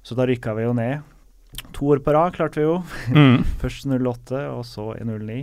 [0.04, 1.00] Så da rykka vi jo ned.
[1.76, 2.76] To år på rad klarte vi jo.
[3.16, 3.40] Mm.
[3.62, 5.40] Først 08, og så i 09.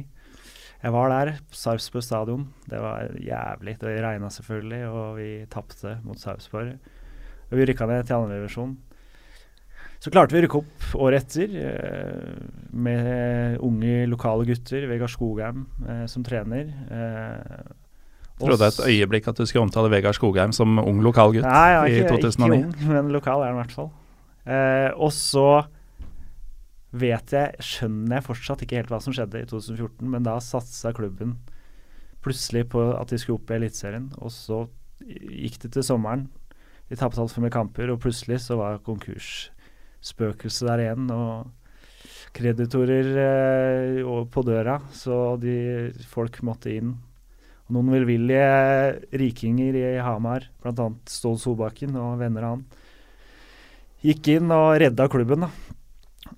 [0.77, 2.45] Jeg var der, Sarpsborg stadion.
[2.69, 3.80] Det var jævlig.
[3.82, 6.75] Det regna selvfølgelig, og vi tapte mot Sarpsborg.
[7.49, 8.77] Og vi rykka ned til andredivisjon.
[9.97, 12.39] Så klarte vi å rykke opp året etter eh,
[12.77, 14.86] med unge lokale gutter.
[14.91, 16.69] Vegard Skogheim eh, som trener.
[16.93, 17.71] Eh,
[18.38, 21.81] Trodde et øyeblikk at du skulle omtale Vegard Skogheim som ung lokal gutt Nei, ja,
[21.89, 22.60] ikke, i 2009.
[22.60, 23.89] Ikke ung, men lokal er han i hvert fall.
[24.45, 25.47] Eh, og så
[26.97, 30.93] vet jeg, skjønner jeg fortsatt ikke helt hva som skjedde i 2014, men da satsa
[30.95, 31.36] klubben
[32.23, 34.63] plutselig på at de skulle opp i Eliteserien, og så
[35.01, 36.27] gikk det til sommeren.
[36.88, 38.79] De tapte altfor mye kamper, og plutselig så var
[39.97, 41.12] konkursspøkelset der igjen.
[41.12, 41.51] og
[42.33, 46.95] Kreditorer eh, på døra, så de, folk måtte inn.
[47.67, 50.91] Og noen velvillige rikinger i Hamar, bl.a.
[51.05, 52.65] Stål Solbakken og venner av han,
[54.01, 55.47] gikk inn og redda klubben.
[55.47, 55.51] da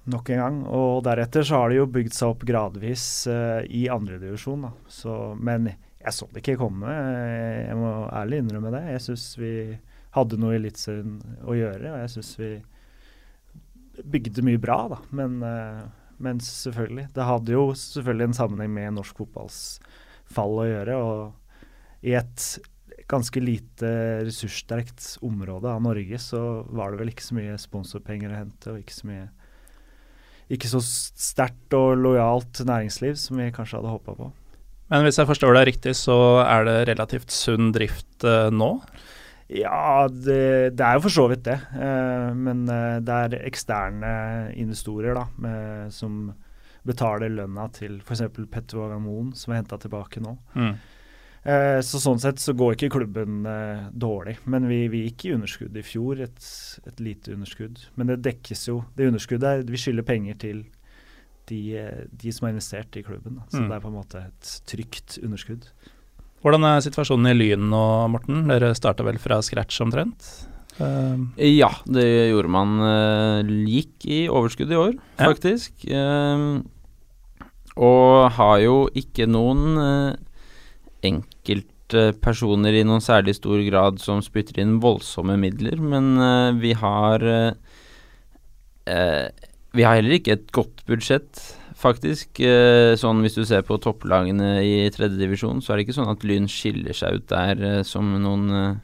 [0.05, 0.57] nok en gang.
[0.65, 4.67] Og deretter så har det jo bygd seg opp gradvis eh, i andredivisjon.
[5.41, 5.69] Men
[5.99, 6.89] jeg så det ikke komme.
[6.89, 8.83] Jeg må ærlig innrømme det.
[8.93, 9.53] Jeg syns vi
[10.15, 12.51] hadde noe i Eliteserien å gjøre, og jeg syns vi
[14.05, 14.99] bygde mye bra, da.
[15.15, 17.09] Men, uh, men, selvfølgelig.
[17.15, 19.61] Det hadde jo selvfølgelig en sammenheng med norsk fotballs
[20.29, 20.99] fall å gjøre.
[20.99, 22.49] Og i et
[23.09, 23.89] ganske lite
[24.27, 28.83] ressurssterkt område av Norge, så var det vel ikke så mye sponsorpenger å hente, og
[28.83, 29.27] ikke så mye
[30.49, 34.29] ikke så sterkt og lojalt næringsliv som vi kanskje hadde håpa på.
[34.89, 38.71] Men hvis jeg forstår deg riktig, så er det relativt sunn drift eh, nå?
[39.49, 41.57] Ja, det, det, er jo for så vidt det.
[41.73, 44.11] Eh, men eh, det er eksterne
[44.61, 46.27] investorer da, med, som
[46.85, 48.27] betaler lønna til f.eks.
[48.51, 50.35] Petter Wagamon, som er henta tilbake nå.
[50.53, 50.71] Mm.
[51.49, 53.41] Eh, så Sånn sett så går ikke klubben
[53.89, 54.37] dårlig.
[54.45, 56.49] Men vi, vi, gikk i underskudd i fjor, et,
[56.85, 57.81] et, lite underskudd.
[57.97, 60.67] Men det dekkes jo Det underskuddet er Vi skylder penger til
[61.49, 61.63] de,
[62.13, 63.41] de, som har investert i klubben.
[63.41, 63.49] Da.
[63.49, 63.71] Så mm.
[63.71, 65.71] det er på en måte et trygt underskudd.
[66.39, 68.45] Hvordan er situasjonen i Lyn nå, Morten?
[68.47, 70.29] Dere starta vel fra scratch omtrent?
[70.79, 72.77] Uh, ja, det gjorde man.
[72.79, 75.73] Uh, gikk i overskudd i år, faktisk.
[75.89, 76.05] Ja.
[76.35, 76.61] Uh,
[77.79, 79.77] og har jo ikke noen
[81.05, 87.23] enkeltpersoner i noen særlig stor grad som spytter inn voldsomme midler, men uh, vi har
[87.23, 87.53] uh,
[89.69, 91.39] Vi har heller ikke et godt budsjett,
[91.79, 92.41] faktisk.
[92.99, 96.47] sånn hvis du ser på topplagene i tredjedivisjon, så er det ikke sånn at Lyn
[96.51, 98.79] skiller seg ut der som noen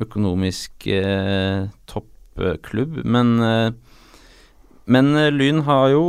[0.00, 0.88] økonomisk
[1.92, 3.36] toppklubb, men
[4.90, 6.04] men eh, Lyn har jo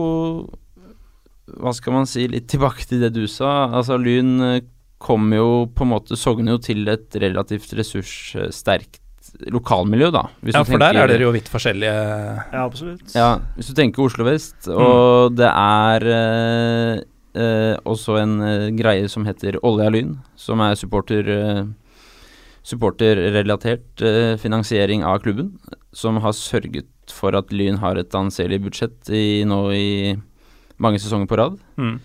[1.60, 3.68] Hva skal man si, litt tilbake til det du sa.
[3.68, 4.70] Altså Lyn kommer
[5.04, 9.02] kom jo på en måte Sogner jo til et relativt ressurssterkt
[9.54, 10.26] lokalmiljø, da.
[10.52, 11.94] ja, for der er dere jo vidt forskjellige.
[12.54, 13.16] Ja, absolutt.
[13.16, 15.38] Ja, hvis du tenker Oslo vest, og mm.
[15.40, 16.98] det er eh,
[17.40, 21.64] eh, også en eh, greie som heter Olja Lyn, som er supporter eh,
[22.64, 25.58] supporterrelatert eh, finansiering av klubben,
[25.92, 29.90] som har sørget for at Lyn har et anselig budsjett i, nå i
[30.82, 31.60] mange sesonger på rad.
[31.76, 31.98] Mm.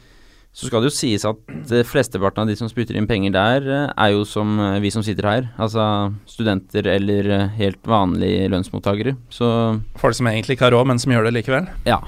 [0.56, 3.92] Så skal det jo sies at flesteparten av de som spytter inn penger der, uh,
[3.94, 5.48] er jo som uh, vi som sitter her.
[5.61, 5.84] Altså
[6.26, 9.14] studenter eller uh, helt vanlige lønnsmottakere.
[9.30, 9.48] Så
[10.00, 11.68] Folk som egentlig ikke har råd, men som gjør det likevel?
[11.87, 12.00] Ja,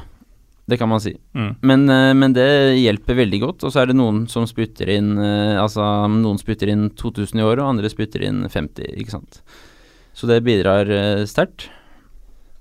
[0.70, 1.14] det kan man si.
[1.36, 1.52] Mm.
[1.66, 1.86] Men,
[2.18, 2.48] men, det
[2.78, 3.64] hjelper veldig godt.
[3.66, 7.62] Og så er det noen som spytter inn Altså noen spytter inn 2000 i året,
[7.64, 9.40] og andre spytter inn 50, ikke sant.
[10.14, 10.86] Så det bidrar
[11.26, 11.66] sterkt.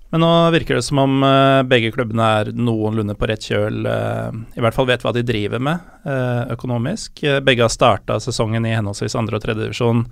[0.09, 3.83] Men nå virker det som om uh, begge klubbene er noenlunde på rett kjøl.
[3.85, 7.21] Uh, I hvert fall vet hva de driver med uh, økonomisk.
[7.45, 10.07] begge har starta sesongen i henholdsvis andre og tredjedivisjon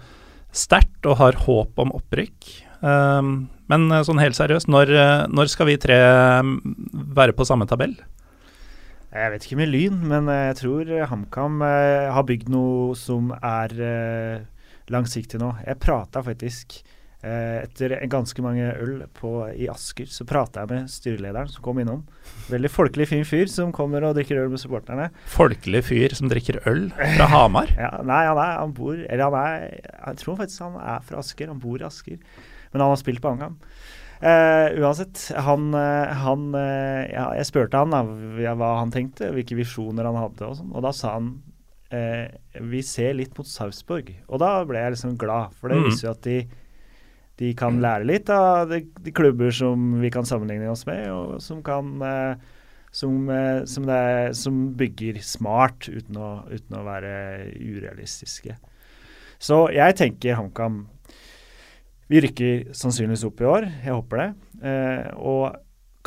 [0.53, 2.45] sterkt og har håp om opprykk.
[3.67, 4.89] men sånn helt seriøst, når,
[5.33, 5.97] når, skal vi tre
[7.17, 7.97] være på samme tabell?
[9.11, 13.75] Jeg vet ikke med Lyn, men jeg tror HamKam har bygd noe som er
[14.87, 15.51] langsiktig nå.
[15.67, 16.96] Jeg prata faktisk Eh,
[17.27, 22.03] etter ganske mange øl på, i Asker så prata jeg med styrelederen som kom innom.
[22.51, 25.09] Veldig folkelig, fin fyr som kommer og drikker øl med supporterne.
[25.33, 26.87] Folkelig fyr som drikker øl?
[26.95, 27.71] Fra Hamar?
[27.83, 31.21] ja, nei, han er, han bor Eller han er Jeg tror faktisk han er fra
[31.23, 31.51] Asker.
[31.51, 32.19] Han bor i Asker.
[32.71, 33.57] Men han har spilt på Angam.
[34.17, 38.01] Uh, uansett, han, uh, han uh, ja, Jeg spurte han da,
[38.57, 40.73] hva han tenkte, hvilke visjoner han hadde, og sånn.
[40.73, 41.35] Og da sa han
[41.87, 44.09] vi ser litt mot Sarpsborg.
[44.27, 45.85] Og da ble jeg liksom glad, for det mm.
[45.85, 46.33] viser jo at de
[47.37, 51.41] de kan lære litt av de, de, klubber som vi kan sammenligne oss med, og
[51.43, 52.47] som kan eh,
[52.91, 57.11] som, eh, som, er, som, bygger smart uten å, uten å, være
[57.59, 58.57] urealistiske.
[59.37, 60.87] Så jeg tenker HamKam
[62.09, 64.27] Vi rykker sannsynligvis opp i år, jeg håper det.
[64.63, 65.57] Eh, og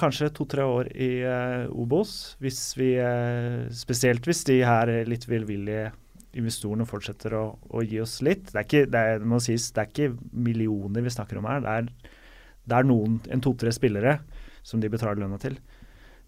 [0.00, 5.90] kanskje to-tre år i eh, Obos, hvis vi, eh, spesielt hvis de her litt velvillige
[6.38, 8.50] investorene fortsetter å, å, gi oss litt.
[8.52, 11.62] Det er ikke, det er, må sies, det er ikke millioner vi snakker om her.
[11.64, 12.16] Det er,
[12.70, 14.18] det er noen, en to-tre spillere
[14.66, 15.58] som de betaler lønna til.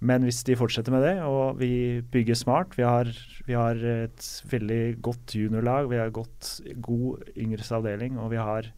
[0.03, 3.07] Men hvis de fortsetter med det, og vi bygger smart Vi har,
[3.47, 8.73] vi har et veldig godt juniorlag, vi har godt, god yngres avdeling, og vi har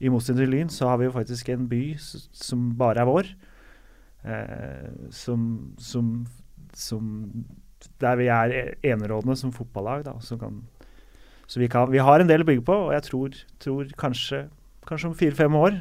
[0.00, 3.30] I motsetning til Lyn så har vi jo faktisk en by som bare er vår.
[4.26, 5.46] Eh, som,
[5.78, 6.26] som,
[6.74, 7.06] som
[8.02, 8.54] der vi er
[8.86, 10.04] enerådende som fotballag.
[10.06, 10.62] Da, som kan,
[11.46, 14.46] så vi, kan, vi, har en del å bygge på, og jeg tror, tror kanskje,
[14.88, 15.76] kanskje om fire-fem år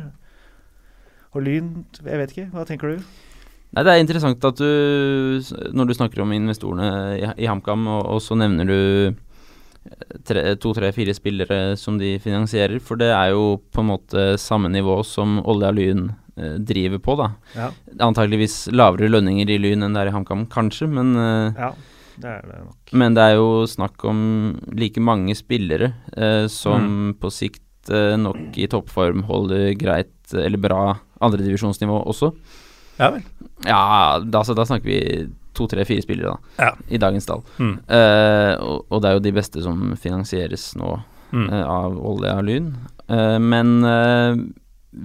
[1.36, 2.50] Og Lyn, jeg vet ikke.
[2.54, 3.08] Hva tenker du?
[3.76, 5.42] Nei, Det er interessant at du,
[5.76, 8.80] når du snakker om investorene i, i HamKam, og, og, så nevner du
[9.12, 12.80] eh, to, tre, fire spillere som de finansierer.
[12.80, 16.08] For det er jo på en måte samme nivå som Olja Lyn
[16.38, 17.32] driver på, da.
[17.58, 17.68] Ja.
[18.06, 21.72] Antakeligvis lavere lønninger i Lyn enn det er i HamKam, kanskje, men eh, ja
[22.18, 22.94] det er det nok.
[22.98, 24.20] Men det er jo snakk om
[24.78, 27.10] like mange spillere eh, som mm.
[27.22, 30.82] på sikt eh, nok i toppform holder greit, eller bra,
[31.24, 32.32] andredivisjonsnivå også.
[32.98, 33.28] Ja vel.
[33.66, 36.72] Ja, da, altså, da snakker vi to, tre, fire spillere da, ja.
[36.90, 37.44] i dagens tall.
[37.62, 37.76] Mm.
[37.86, 40.96] Eh, og, og, det er jo de beste som finansieres nå
[41.34, 41.48] mm.
[41.48, 42.72] Eh, av olje og lyn.
[43.06, 44.42] Eh, men eh,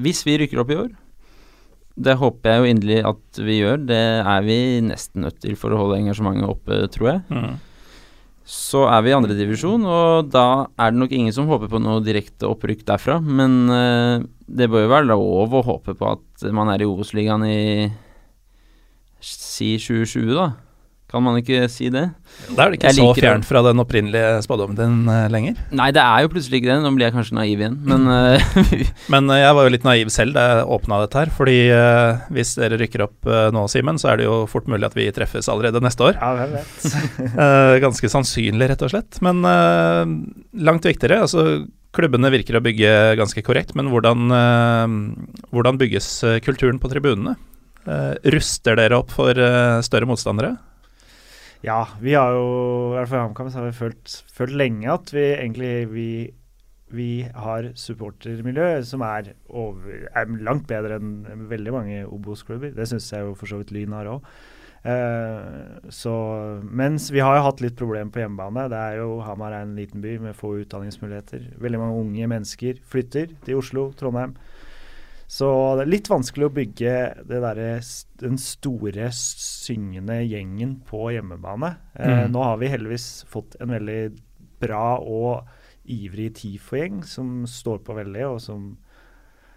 [0.02, 0.90] hvis vi rykker opp i år,
[1.96, 3.82] det håper jeg jo inderlig at vi gjør.
[3.90, 7.22] Det er vi nesten nødt til for å holde engasjementet oppe, tror jeg.
[7.28, 7.58] Mm.
[8.52, 12.02] Så er vi i andredivisjon, og da er det nok ingen som håper på noe
[12.04, 13.20] direkte opprykk derfra.
[13.22, 17.46] Men uh, det bør jo være lov å håpe på at man er i Obos-ligaen
[17.46, 17.60] i
[19.22, 20.48] si 2020, da.
[21.12, 22.06] Kan man ikke si det?
[22.56, 25.58] Da er det ikke jeg så fjernt fra den opprinnelige spådommen din uh, lenger?
[25.76, 26.76] Nei, det er jo plutselig ikke det.
[26.80, 28.54] Nå blir jeg kanskje naiv igjen, men uh,
[29.12, 31.34] Men uh, jeg var jo litt naiv selv da jeg åpna dette her.
[31.36, 31.58] Fordi
[32.32, 35.52] hvis dere rykker opp nå, Simen, så er det jo fort mulig at vi treffes
[35.52, 36.16] allerede neste år.
[36.16, 37.28] Ja, hvem vet.
[37.84, 39.20] ganske sannsynlig, rett og slett.
[39.24, 39.44] Men
[40.64, 44.32] langt viktigere, altså klubbene virker å bygge ganske korrekt, men hvordan,
[45.52, 46.12] hvordan bygges
[46.46, 47.36] kulturen på tribunene?
[48.30, 49.34] ruster dere opp for
[49.82, 50.54] større motstandere?
[51.62, 52.46] Ja, vi har jo
[52.90, 56.08] i hvert fall i HamKam følt, følt, lenge at vi egentlig vi,
[56.90, 62.74] vi har supportermiljø som er, over, er, langt bedre enn veldig mange Obos-klubber.
[62.74, 64.26] Det syns jeg jo for så vidt Lyn har òg.
[65.94, 66.12] Så
[66.66, 68.66] mens vi har jo hatt litt problemer på hjemmebane.
[68.72, 71.46] Det er jo Hamar er en liten by med få utdanningsmuligheter.
[71.62, 74.34] Veldig mange unge mennesker flytter til Oslo, Trondheim.
[75.28, 76.94] Så det er litt vanskelig å bygge
[77.28, 77.60] det der,
[78.20, 81.76] den store syngende gjengen på hjemmebane.
[81.96, 82.32] Eh, Mm.
[82.32, 84.18] nå har vi heldigvis fått en veldig
[84.60, 85.46] bra og
[85.88, 88.76] ivrig TIFO-gjeng som står på veldig, og som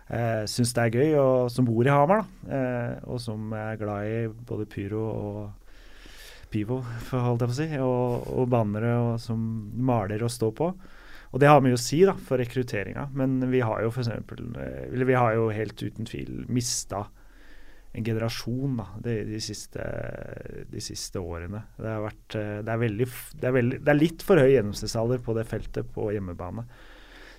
[0.10, 2.26] eh, syns det er gøy, og som bor i Hamar.
[2.50, 5.52] eh, Og som er glad i både pyro og
[6.52, 10.52] pivo, for holdt jeg på å si, og, og bannere og som maler og står
[10.56, 10.74] på.
[11.36, 14.86] Og det har mye å si da, for rekrutteringa, men vi har jo eksempel, eh,
[14.88, 17.04] eller vi har jo helt uten tvil mista
[17.96, 19.84] en generasjon da, de, de, siste,
[20.72, 21.62] de siste årene.
[21.76, 25.20] Det, vært, eh, det, er veldig, det, er veldig, det er litt for høy gjennomsnittsalder
[25.28, 26.66] på det feltet på hjemmebane.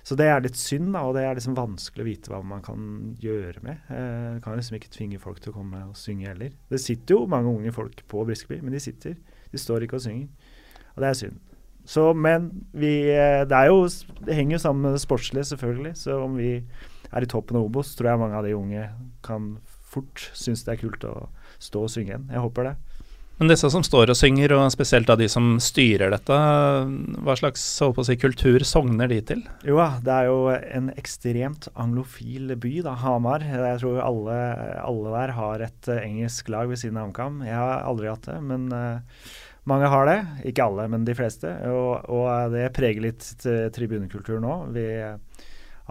[0.07, 2.61] Så det er litt synd, da, og det er liksom vanskelig å vite hva man
[2.63, 2.85] kan
[3.21, 3.89] gjøre med.
[3.91, 6.53] Eh, kan liksom ikke tvinge folk til å komme og synge heller.
[6.69, 9.17] Det sitter jo mange unge folk på Briskeby, men de sitter.
[9.51, 10.53] De står ikke og synger.
[10.93, 11.41] Og det er synd.
[11.87, 13.85] Så, men vi, eh, det er jo
[14.25, 15.95] Det henger jo sammen med det sportslige, selvfølgelig.
[15.95, 16.57] Så om vi
[17.07, 18.89] er i toppen av Obos, tror jeg mange av de unge
[19.23, 19.55] kan
[19.87, 21.15] fort synes det er kult å
[21.63, 22.27] stå og synge igjen.
[22.33, 22.75] Jeg håper det.
[23.37, 26.37] Men disse som står og synger, og spesielt av de som styrer dette,
[27.21, 29.43] hva slags si, kultur sogner de til?
[29.67, 33.45] Jo da, det er jo en ekstremt anglofil by, da, Hamar.
[33.45, 34.37] Jeg tror alle,
[34.81, 37.43] alle der har et eh, engelsk lag ved siden av HamKam.
[37.45, 39.21] Jeg har aldri hatt det, men eh,
[39.69, 40.17] mange har det.
[40.49, 41.51] Ikke alle, men de fleste.
[41.71, 44.55] Og, og det preger litt eh, tribunekultur nå.
[44.75, 45.19] Vi har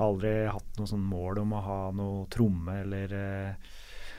[0.07, 3.75] aldri hatt noe sånn mål om å ha noe tromme eller eh,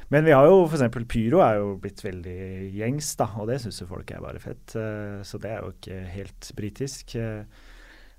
[0.07, 0.85] men vi har jo f.eks.
[1.11, 2.35] pyro er jo blitt veldig
[2.71, 4.71] gjengs, da, og det syns jo folk er bare fett.
[4.79, 7.17] eh, Så det er jo ikke helt britisk.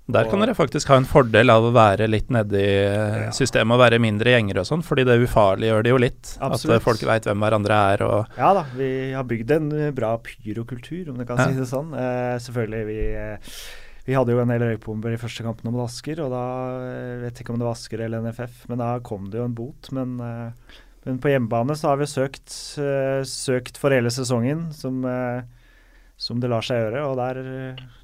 [0.09, 0.13] Eh.
[0.17, 3.29] Der kan dere faktisk ha en fordel av å være litt nedi Ja.
[3.31, 6.37] systemet og være mindre gjenger og sånn, fordi det ufarliggjør det jo litt.
[6.41, 6.75] At Absolutt.
[6.81, 10.17] At folk veit hvem hverandre er og Ja da, vi har bygd en eh, bra
[10.17, 11.45] pyrokultur, om du kan Ja.
[11.47, 11.93] si det sånn.
[11.93, 13.37] Eh, selvfølgelig, vi, eh,
[14.05, 16.43] vi hadde jo en del røykbomber i første kampen mot Asker, og da
[16.81, 19.53] eh, vet ikke om det var Asker eller NFF, men da kom det jo en
[19.53, 19.91] bot.
[19.91, 20.51] Men, eh,
[21.05, 22.49] men på hjemmebane så har vi søkt,
[22.81, 25.41] eh, søkt for hele sesongen, som, eh,
[26.19, 27.37] som det lar seg gjøre, og der,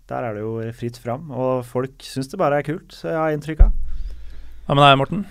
[0.08, 1.28] der er det jo fritt fram.
[1.36, 3.74] Og folk syns det bare er kult, så jeg har inntrykk av.
[4.66, 5.26] Hva med deg, Morten?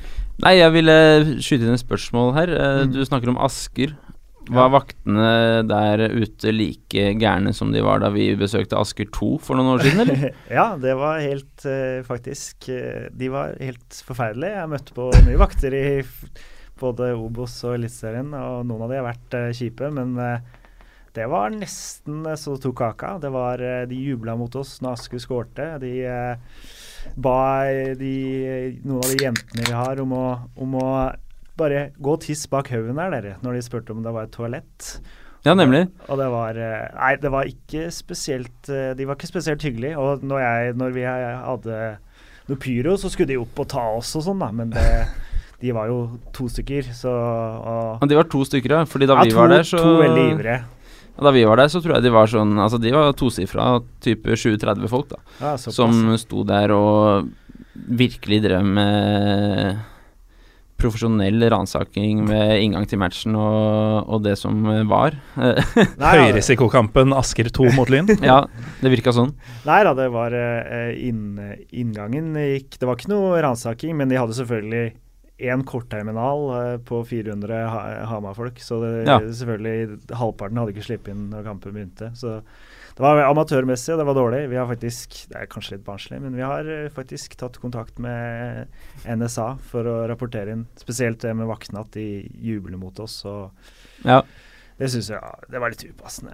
[0.45, 0.95] Nei, jeg ville
[1.43, 2.51] skyte inn et spørsmål her.
[2.55, 2.93] Eh, Mm.
[2.93, 3.95] Du snakker om Asker.
[4.45, 9.57] Var vaktene der ute like gærne som de var da vi besøkte Asker 2 for
[9.57, 10.35] noen år siden, eller?
[10.59, 14.59] ja, det var helt eh, faktisk eh, De var helt forferdelige.
[14.59, 15.87] Jeg møtte på mye vakter i
[16.77, 20.13] både Obos og Eliteserien, og noen av de har vært kjipe, men
[21.15, 23.17] det var nesten eh, så tok kaka.
[23.23, 25.69] Det var, eh, de jubla mot oss når Aske skårte.
[25.83, 26.63] De eh,
[27.21, 27.37] ba
[27.99, 28.15] de,
[28.83, 30.25] noen av de jentene vi har, om å,
[30.59, 30.89] om å
[31.59, 34.35] bare gå og tisse bak haugen der, dere, når de spurte om det var et
[34.35, 34.89] toalett.
[35.45, 35.85] Ja, nemlig.
[36.09, 39.99] Og det var Nei, det var ikke spesielt De var ikke spesielt hyggelige.
[40.01, 41.81] Og når, jeg, når vi hadde
[42.49, 44.49] noe pyro, så skulle de opp og ta oss og sånn, da.
[44.57, 44.87] Men det,
[45.63, 45.99] de var jo
[46.35, 48.87] to stykker, så og, Men de var to stykker, ja.
[48.89, 50.63] Fordi da ja, vi to, var der, så To veldig ivrige.
[51.15, 54.35] Da vi var der, så tror jeg de var sånn Altså, de var tosifra, type
[54.35, 55.21] 20-30 folk, da.
[55.41, 55.57] Ja.
[55.61, 57.31] Som sto der og
[57.75, 59.83] virkelig drev med
[60.81, 64.59] profesjonell ransaking ved inngang til matchen og, og det som
[64.91, 65.17] var.
[66.03, 68.11] Høyrisikokampen Asker 2 mot Lyn.
[68.31, 68.41] ja,
[68.83, 69.33] det virka sånn.
[69.69, 71.39] Nei da, det var eh, inn,
[71.73, 74.85] inngangen gikk Det var ikke noe ransaking, men de hadde selvfølgelig
[75.39, 76.45] én kortterminal
[76.75, 78.61] eh, på 400 ha Hamar-folk.
[78.63, 79.19] Så det, Ja.
[79.21, 82.13] selvfølgelig halvparten hadde ikke sluppet inn når kampen begynte.
[82.15, 82.37] Så
[82.95, 84.49] det var amatørmessig, og det var dårlig.
[84.53, 87.99] Vi har faktisk Det er kanskje litt barnslig, men vi har eh, faktisk tatt kontakt
[87.99, 88.69] med
[89.05, 90.67] NSA for å rapportere inn.
[90.79, 92.07] Spesielt det med vaktene, at de
[92.39, 93.25] jubler mot oss.
[93.25, 93.51] og
[94.05, 94.23] Ja.
[94.79, 96.33] det syns jeg ja, det var litt upassende.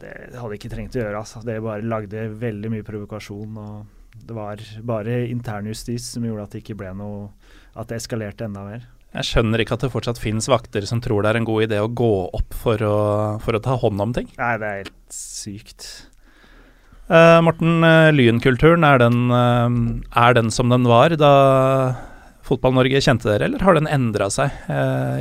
[0.00, 1.16] Det, det hadde ikke trengt å gjøre.
[1.22, 1.44] Altså.
[1.44, 3.56] Det bare lagde veldig mye provokasjon.
[3.56, 3.86] og
[4.26, 7.28] Det var bare internjustis som gjorde at det ikke ble noe
[7.78, 8.86] At det eskalerte enda mer.
[9.10, 11.80] Jeg skjønner ikke at det fortsatt finnes vakter som tror det er en god idé
[11.82, 12.98] å gå opp for å,
[13.42, 14.28] for å ta hånd om ting.
[14.38, 15.86] Nei, det er helt sykt.
[17.10, 19.66] Uh, Morten, uh, Lynkulturen, er den, uh,
[20.14, 21.32] er den som den var da
[22.46, 24.54] Fotball-Norge kjente dere, eller har den endra seg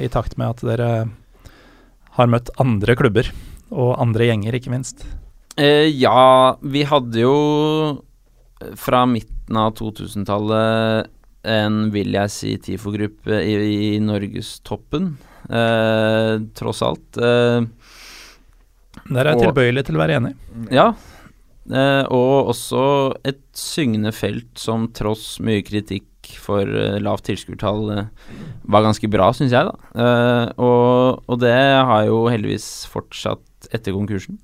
[0.02, 0.92] i takt med at dere
[2.18, 3.30] har møtt andre klubber,
[3.70, 5.06] og andre gjenger, ikke minst?
[5.60, 7.36] Eh, ja, vi hadde jo
[8.80, 11.08] fra midten av 2000-tallet
[11.50, 13.54] en, vil jeg si, TIFO-gruppe i,
[13.96, 15.14] i norgestoppen,
[15.48, 17.16] eh, tross alt.
[17.18, 17.64] Eh,
[19.10, 20.34] Der er jeg tilbøyelig til å være enig.
[20.76, 20.92] ja.
[21.70, 22.80] Eh, og også
[23.30, 28.08] et syngende felt som tross mye kritikk for eh, lavt tilskuertall eh,
[28.66, 29.76] var ganske bra, syns jeg, da.
[29.94, 34.40] Eh, og, og det har jo heldigvis fortsatt etter konkursen.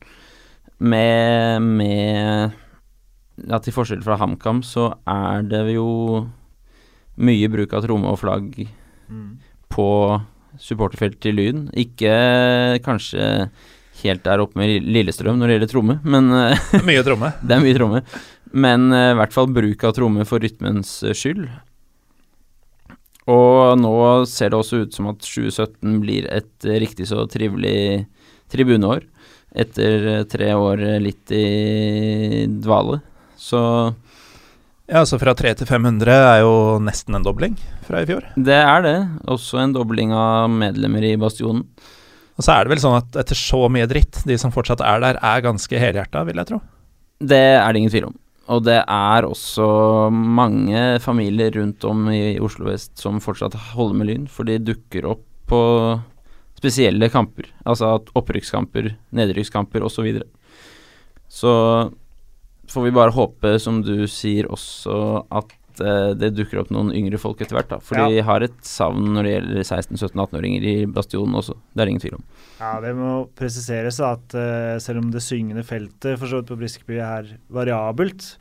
[0.78, 2.53] Med, med
[3.43, 5.88] Ja, til forskjell fra HamKam så er det jo
[7.19, 8.67] mye bruk av tromme og flagg
[9.05, 9.38] Mm.
[9.69, 9.86] på
[10.57, 11.59] supporterfeltet til Lyn.
[11.77, 13.49] Ikke kanskje
[14.01, 17.29] helt der oppe med Lillestrøm når det gjelder tromme, men det er Mye tromme.
[17.45, 18.01] det er mye tromme.
[18.55, 21.45] Men eh, i hvert fall bruk av tromme for rytmens eh, skyld.
[23.31, 23.91] Og nå
[24.29, 28.05] ser det også ut som at 2017 blir et eh, riktig så trivelig
[28.53, 29.05] tribuneår.
[29.55, 32.99] Etter eh, tre år eh, litt i dvale.
[33.45, 33.61] Så
[34.85, 37.55] Ja, så fra 3 til 500 er jo nesten en dobling
[37.87, 38.25] fra i fjor.
[38.37, 38.97] det er det.
[39.25, 41.63] Også en dobling av medlemmer i Bastionen.
[42.37, 45.01] Og så er det vel sånn at etter så mye dritt, de som fortsatt er
[45.01, 46.59] der, er ganske helhjerta, vil jeg tro.
[47.17, 48.15] Det er det ingen tvil om.
[48.53, 49.67] Og det er også
[50.13, 55.07] mange familier rundt om i Oslo vest som fortsatt holder med Lyn, for de dukker
[55.15, 55.61] opp på
[56.59, 57.49] spesielle kamper.
[57.65, 59.95] Altså opprykkskamper, nedrykkskamper osv.
[59.95, 60.27] Så, videre.
[61.25, 61.53] så
[62.76, 64.97] får vi bare håpe, som du sier også,
[65.34, 67.71] at eh, det dukker opp noen yngre folk etter hvert.
[67.71, 71.55] da For de har et savn når det gjelder 16-17-18-åringer i Bastionen også.
[71.71, 72.28] Det er det ingen tvil om.
[72.59, 76.59] Ja, det må presiseres at uh, selv om det syngende feltet for så vidt på
[76.59, 78.36] Briskeby er variabelt,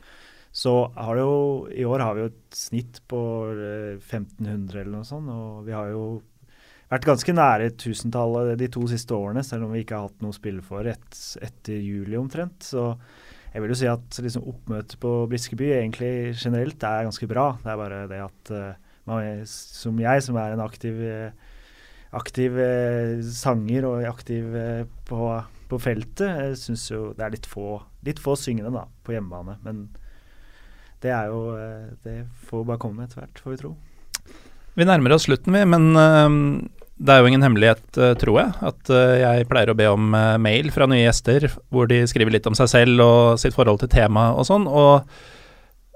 [0.55, 1.39] så har det jo
[1.75, 3.19] i år har vi jo et snitt på
[3.55, 6.05] uh, 1500 eller noe sånt, og vi har jo
[6.91, 10.35] vært ganske nære tusentallet de to siste årene, selv om vi ikke har hatt noe
[10.35, 12.61] spill for et, etter juli omtrent.
[12.63, 12.91] Så
[13.55, 17.53] jeg vil jo si at liksom, oppmøtet på Briskeby egentlig generelt er ganske bra.
[17.61, 21.53] Det er bare det at uh, man, som jeg, som er en aktiv eh,
[22.15, 25.29] aktiv uh, sanger og aktiv uh, på,
[25.71, 26.59] på feltet.
[26.59, 29.55] Syns jo det er litt få, litt få syngende da, på hjemmebane.
[29.63, 29.85] Men
[30.99, 31.55] det er jo
[32.03, 33.75] Det får bare komme etter hvert, får vi tro.
[34.75, 35.93] Vi nærmer oss slutten, vi, men
[36.95, 40.13] det er jo ingen hemmelighet, øh, tror jeg, at øh, jeg pleier å be om
[40.15, 43.81] øh, mail fra nye gjester hvor de skriver litt om seg selv og sitt forhold
[43.83, 44.67] til temaet og sånn.
[44.71, 45.03] Og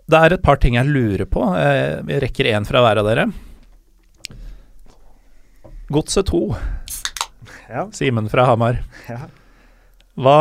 [0.10, 1.46] det er et par ting jeg lurer på.
[1.56, 3.28] Eh, vi rekker én fra hver av dere.
[5.90, 6.42] Godset 2,
[7.70, 8.80] Ja, Simen fra Hamar.
[9.10, 9.24] ja.
[10.20, 10.36] Hva,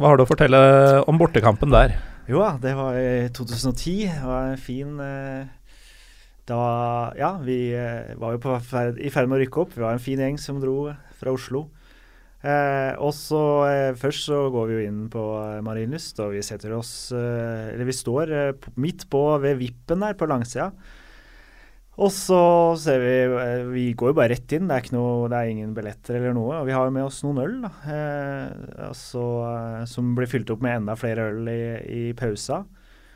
[0.00, 0.58] hva har du å fortelle
[1.06, 1.92] om bortekampen der?
[2.28, 4.08] Jo da, det var i 2010.
[4.10, 5.44] Det var en fin eh,
[6.48, 9.74] Da Ja, vi eh, var jo ferd, i ferd med å rykke opp.
[9.76, 10.88] Vi var en fin gjeng som dro
[11.18, 11.66] fra Oslo.
[12.38, 16.44] Eh, og så eh, Først så går vi jo inn på eh, Marienlyst, og vi
[16.46, 20.70] setter oss eh, Eller vi står eh, midt på ved vippen der på langsida.
[21.98, 22.38] Og så
[22.78, 23.14] ser vi
[23.72, 24.68] Vi går jo bare rett inn.
[24.70, 26.60] Det er, noe, det er ingen billetter eller noe.
[26.60, 27.72] Og vi har jo med oss noen øl, da.
[27.90, 32.62] Eh, som blir fylt opp med enda flere øl i, i pausa.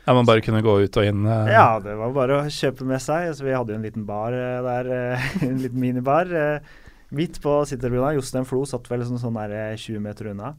[0.03, 1.25] Ja, man bare kunne gå ut og inn?
[1.25, 1.47] Uh...
[1.51, 3.29] Ja, det var bare å kjøpe med seg.
[3.37, 6.31] Så vi hadde jo en liten bar uh, der, uh, en liten minibar.
[7.13, 8.13] Midt på sitterbruna.
[8.17, 10.55] Jostein Flo satt vel sånn, sånn der eh, 20 meter unna.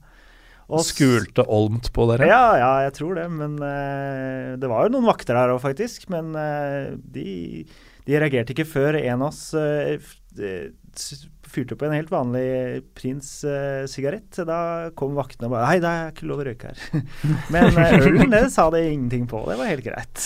[0.72, 2.24] Og Skulte olmt på dere?
[2.30, 3.26] Ja, ja, jeg tror det.
[3.32, 6.06] Men uh, det var jo noen vakter der òg, faktisk.
[6.12, 7.64] Men uh, de,
[8.08, 14.40] de reagerte ikke før en av oss s- fyrte opp en helt vanlig Prins-sigarett.
[14.48, 17.04] da kom vaktene og bare Hei, det er ikke lov å røyke her.
[17.54, 19.44] men ølen, det sa det ingenting på.
[19.50, 20.24] Det var helt greit.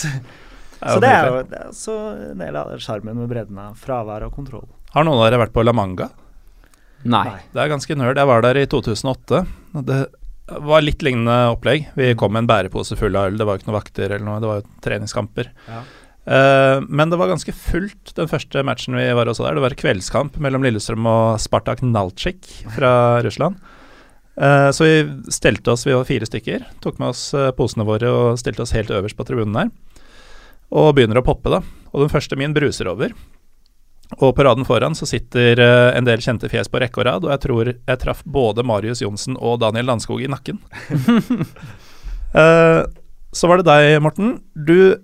[0.79, 1.95] Så det er jo det er så
[2.31, 4.67] en del av sjarmen med bredden av fravær og kontroll.
[4.95, 6.07] Har noen av dere vært på La Manga?
[7.03, 7.25] Nei.
[7.29, 7.41] Nei.
[7.53, 8.17] Det er ganske nerd.
[8.19, 9.43] Jeg var der i 2008.
[9.75, 9.99] og Det
[10.65, 11.89] var litt lignende opplegg.
[11.97, 13.39] Vi kom med en bærepose full av øl.
[13.39, 15.51] Det var jo ikke noen vakter eller noe, det var jo treningskamper.
[15.69, 15.81] Ja.
[16.29, 19.57] Uh, men det var ganske fullt den første matchen vi var også der.
[19.57, 22.45] Det var kveldskamp mellom Lillestrøm og Spartak Naltsjik
[22.75, 22.91] fra
[23.25, 23.57] Russland.
[24.39, 28.11] Uh, så vi stelte oss, vi var fire stykker, tok med oss eh, posene våre
[28.13, 29.73] og stilte oss helt øverst på tribunen der.
[30.69, 31.63] Og begynner å poppe, da.
[31.89, 33.15] Og den første min bruser over.
[34.17, 37.27] Og på raden foran så sitter eh, en del kjente fjes på rekke og rad,
[37.27, 40.57] og jeg tror jeg traff både Marius Johnsen og Daniel Landskog i nakken.
[42.33, 42.81] uh,
[43.37, 44.39] så var det deg, Morten.
[44.55, 44.97] Du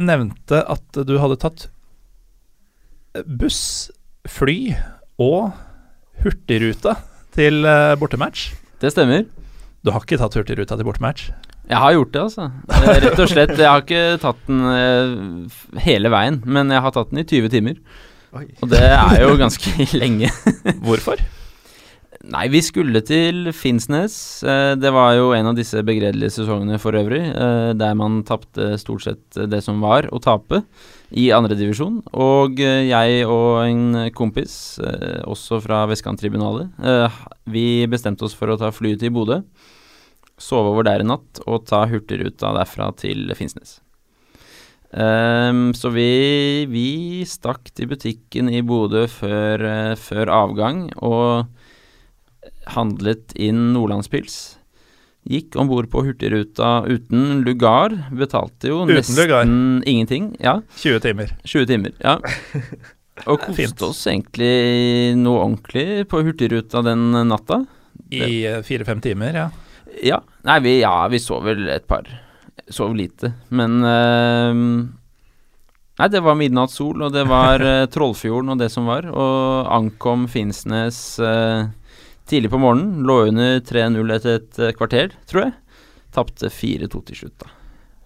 [0.00, 1.70] nevnte at du hadde tatt
[3.24, 3.88] buss,
[4.28, 4.74] fly
[5.20, 5.56] og
[6.20, 6.98] hurtigruta
[7.32, 8.50] til eh, bortematch.
[8.80, 9.24] Det stemmer.
[9.80, 11.30] Du har ikke tatt hurtigruta til bortematch?
[11.70, 12.46] Jeg har gjort det, altså.
[13.06, 13.56] Rett og slett.
[13.56, 15.48] Jeg har ikke tatt den
[15.80, 17.76] hele veien, men jeg har tatt den i 20 timer.
[18.36, 18.46] Oi.
[18.62, 20.30] Og det er jo ganske lenge.
[20.84, 21.22] Hvorfor?
[22.30, 24.14] Nei, vi skulle til Finnsnes.
[24.44, 28.74] Eh, det var jo en av disse begredelige sesongene for øvrig, eh, der man tapte
[28.78, 30.60] stort sett det som var å tape
[31.16, 32.02] i andredivisjon.
[32.12, 34.54] Og eh, jeg og en kompis,
[34.84, 37.20] eh, også fra Vestkanttribunalet, eh,
[37.50, 39.40] vi bestemte oss for å ta flyet til Bodø,
[40.40, 43.78] sove over der en natt og ta hurtigruta derfra til Finnsnes.
[44.90, 46.86] Ehm, så vi, vi
[47.28, 51.46] stakk til butikken i Bodø før, uh, før avgang og
[52.74, 54.56] handlet inn nordlandspils.
[55.30, 57.92] Gikk om bord på Hurtigruta uten lugar.
[58.16, 59.44] Betalte jo Uten nesten lugar?
[59.84, 60.32] ingenting.
[60.40, 61.34] Ja, 20 timer.
[61.44, 61.92] 20 timer.
[62.00, 62.16] Ja.
[63.28, 67.60] Og koste oss egentlig noe ordentlig på Hurtigruta den natta.
[68.10, 69.50] I eh, fire-fem timer, ja.
[70.02, 70.22] Ja.
[70.48, 72.08] Nei, vi, ja, vi så vel et par.
[72.70, 74.60] Sov lite, men eh,
[76.00, 79.04] Nei, det var midnattssol, og det var eh, Trollfjorden og det som var.
[79.10, 81.66] Og ankom Finnsnes eh,
[82.30, 83.02] tidlig på morgenen.
[83.04, 85.56] Lå under 3-0 etter et eh, kvarter, tror jeg.
[86.16, 87.50] Tapte 4-2 til slutt, da.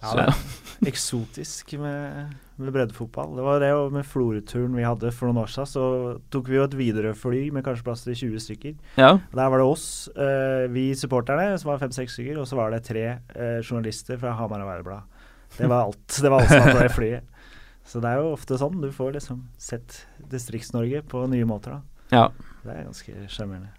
[0.01, 3.33] Ja, Så, det er eksotisk med, med breddefotball.
[3.35, 5.67] Det var det og med Florø-turen vi hadde for noen år siden.
[5.67, 5.85] Så
[6.31, 8.75] tok vi jo et Widerøe-fly med kanskje plass til 20 stykker.
[9.01, 9.11] ja.
[9.35, 12.83] Der var det oss, eh, vi supporterne, som var fem-seks stykker, og så var det
[12.87, 15.03] tre eh, journalister fra Hamar Arbeiderblad.
[15.57, 16.07] Det var alt.
[16.21, 17.23] Det var alt som var på det flyet.
[17.85, 18.79] Så det er jo ofte sånn.
[18.81, 21.77] Du får liksom sett Distrikts-Norge på nye måter.
[21.77, 21.81] da.
[22.11, 22.29] ja.
[22.65, 23.69] Det er ganske sjarmerende.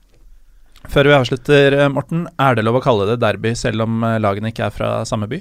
[0.92, 4.20] Før vi avslutter, eh, Morten, er det lov å kalle det derby selv om eh,
[4.22, 5.40] lagene ikke er fra samme by?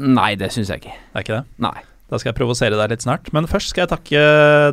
[0.00, 0.92] Nei, det syns jeg ikke.
[1.12, 1.44] Det er ikke det?
[1.64, 1.78] Nei.
[2.10, 3.30] Da skal jeg provosere deg litt snart.
[3.36, 4.22] Men først skal jeg takke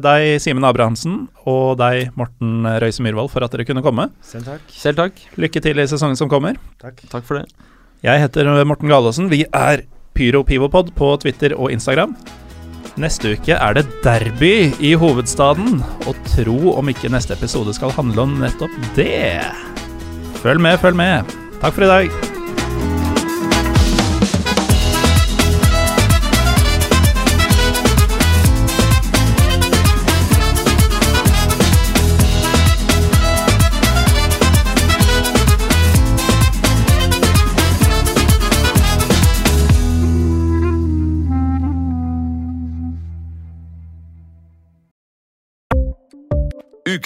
[0.01, 4.09] deg, Simen Abrahamsen, og deg, Morten Røise Myhrvold, for at dere kunne komme.
[4.25, 4.65] Selv takk.
[4.73, 5.21] Selv takk.
[5.37, 6.57] Lykke til i sesongen som kommer.
[6.81, 7.03] Takk.
[7.11, 7.69] Takk for det.
[8.05, 9.29] Jeg heter Morten Galaasen.
[9.29, 9.85] Vi er
[10.17, 12.17] Pyro Pivopod på Twitter og Instagram.
[12.97, 18.25] Neste uke er det derby i hovedstaden, og tro om ikke neste episode skal handle
[18.25, 19.45] om nettopp det.
[20.41, 21.37] Følg med, følg med.
[21.61, 22.36] Takk for i dag.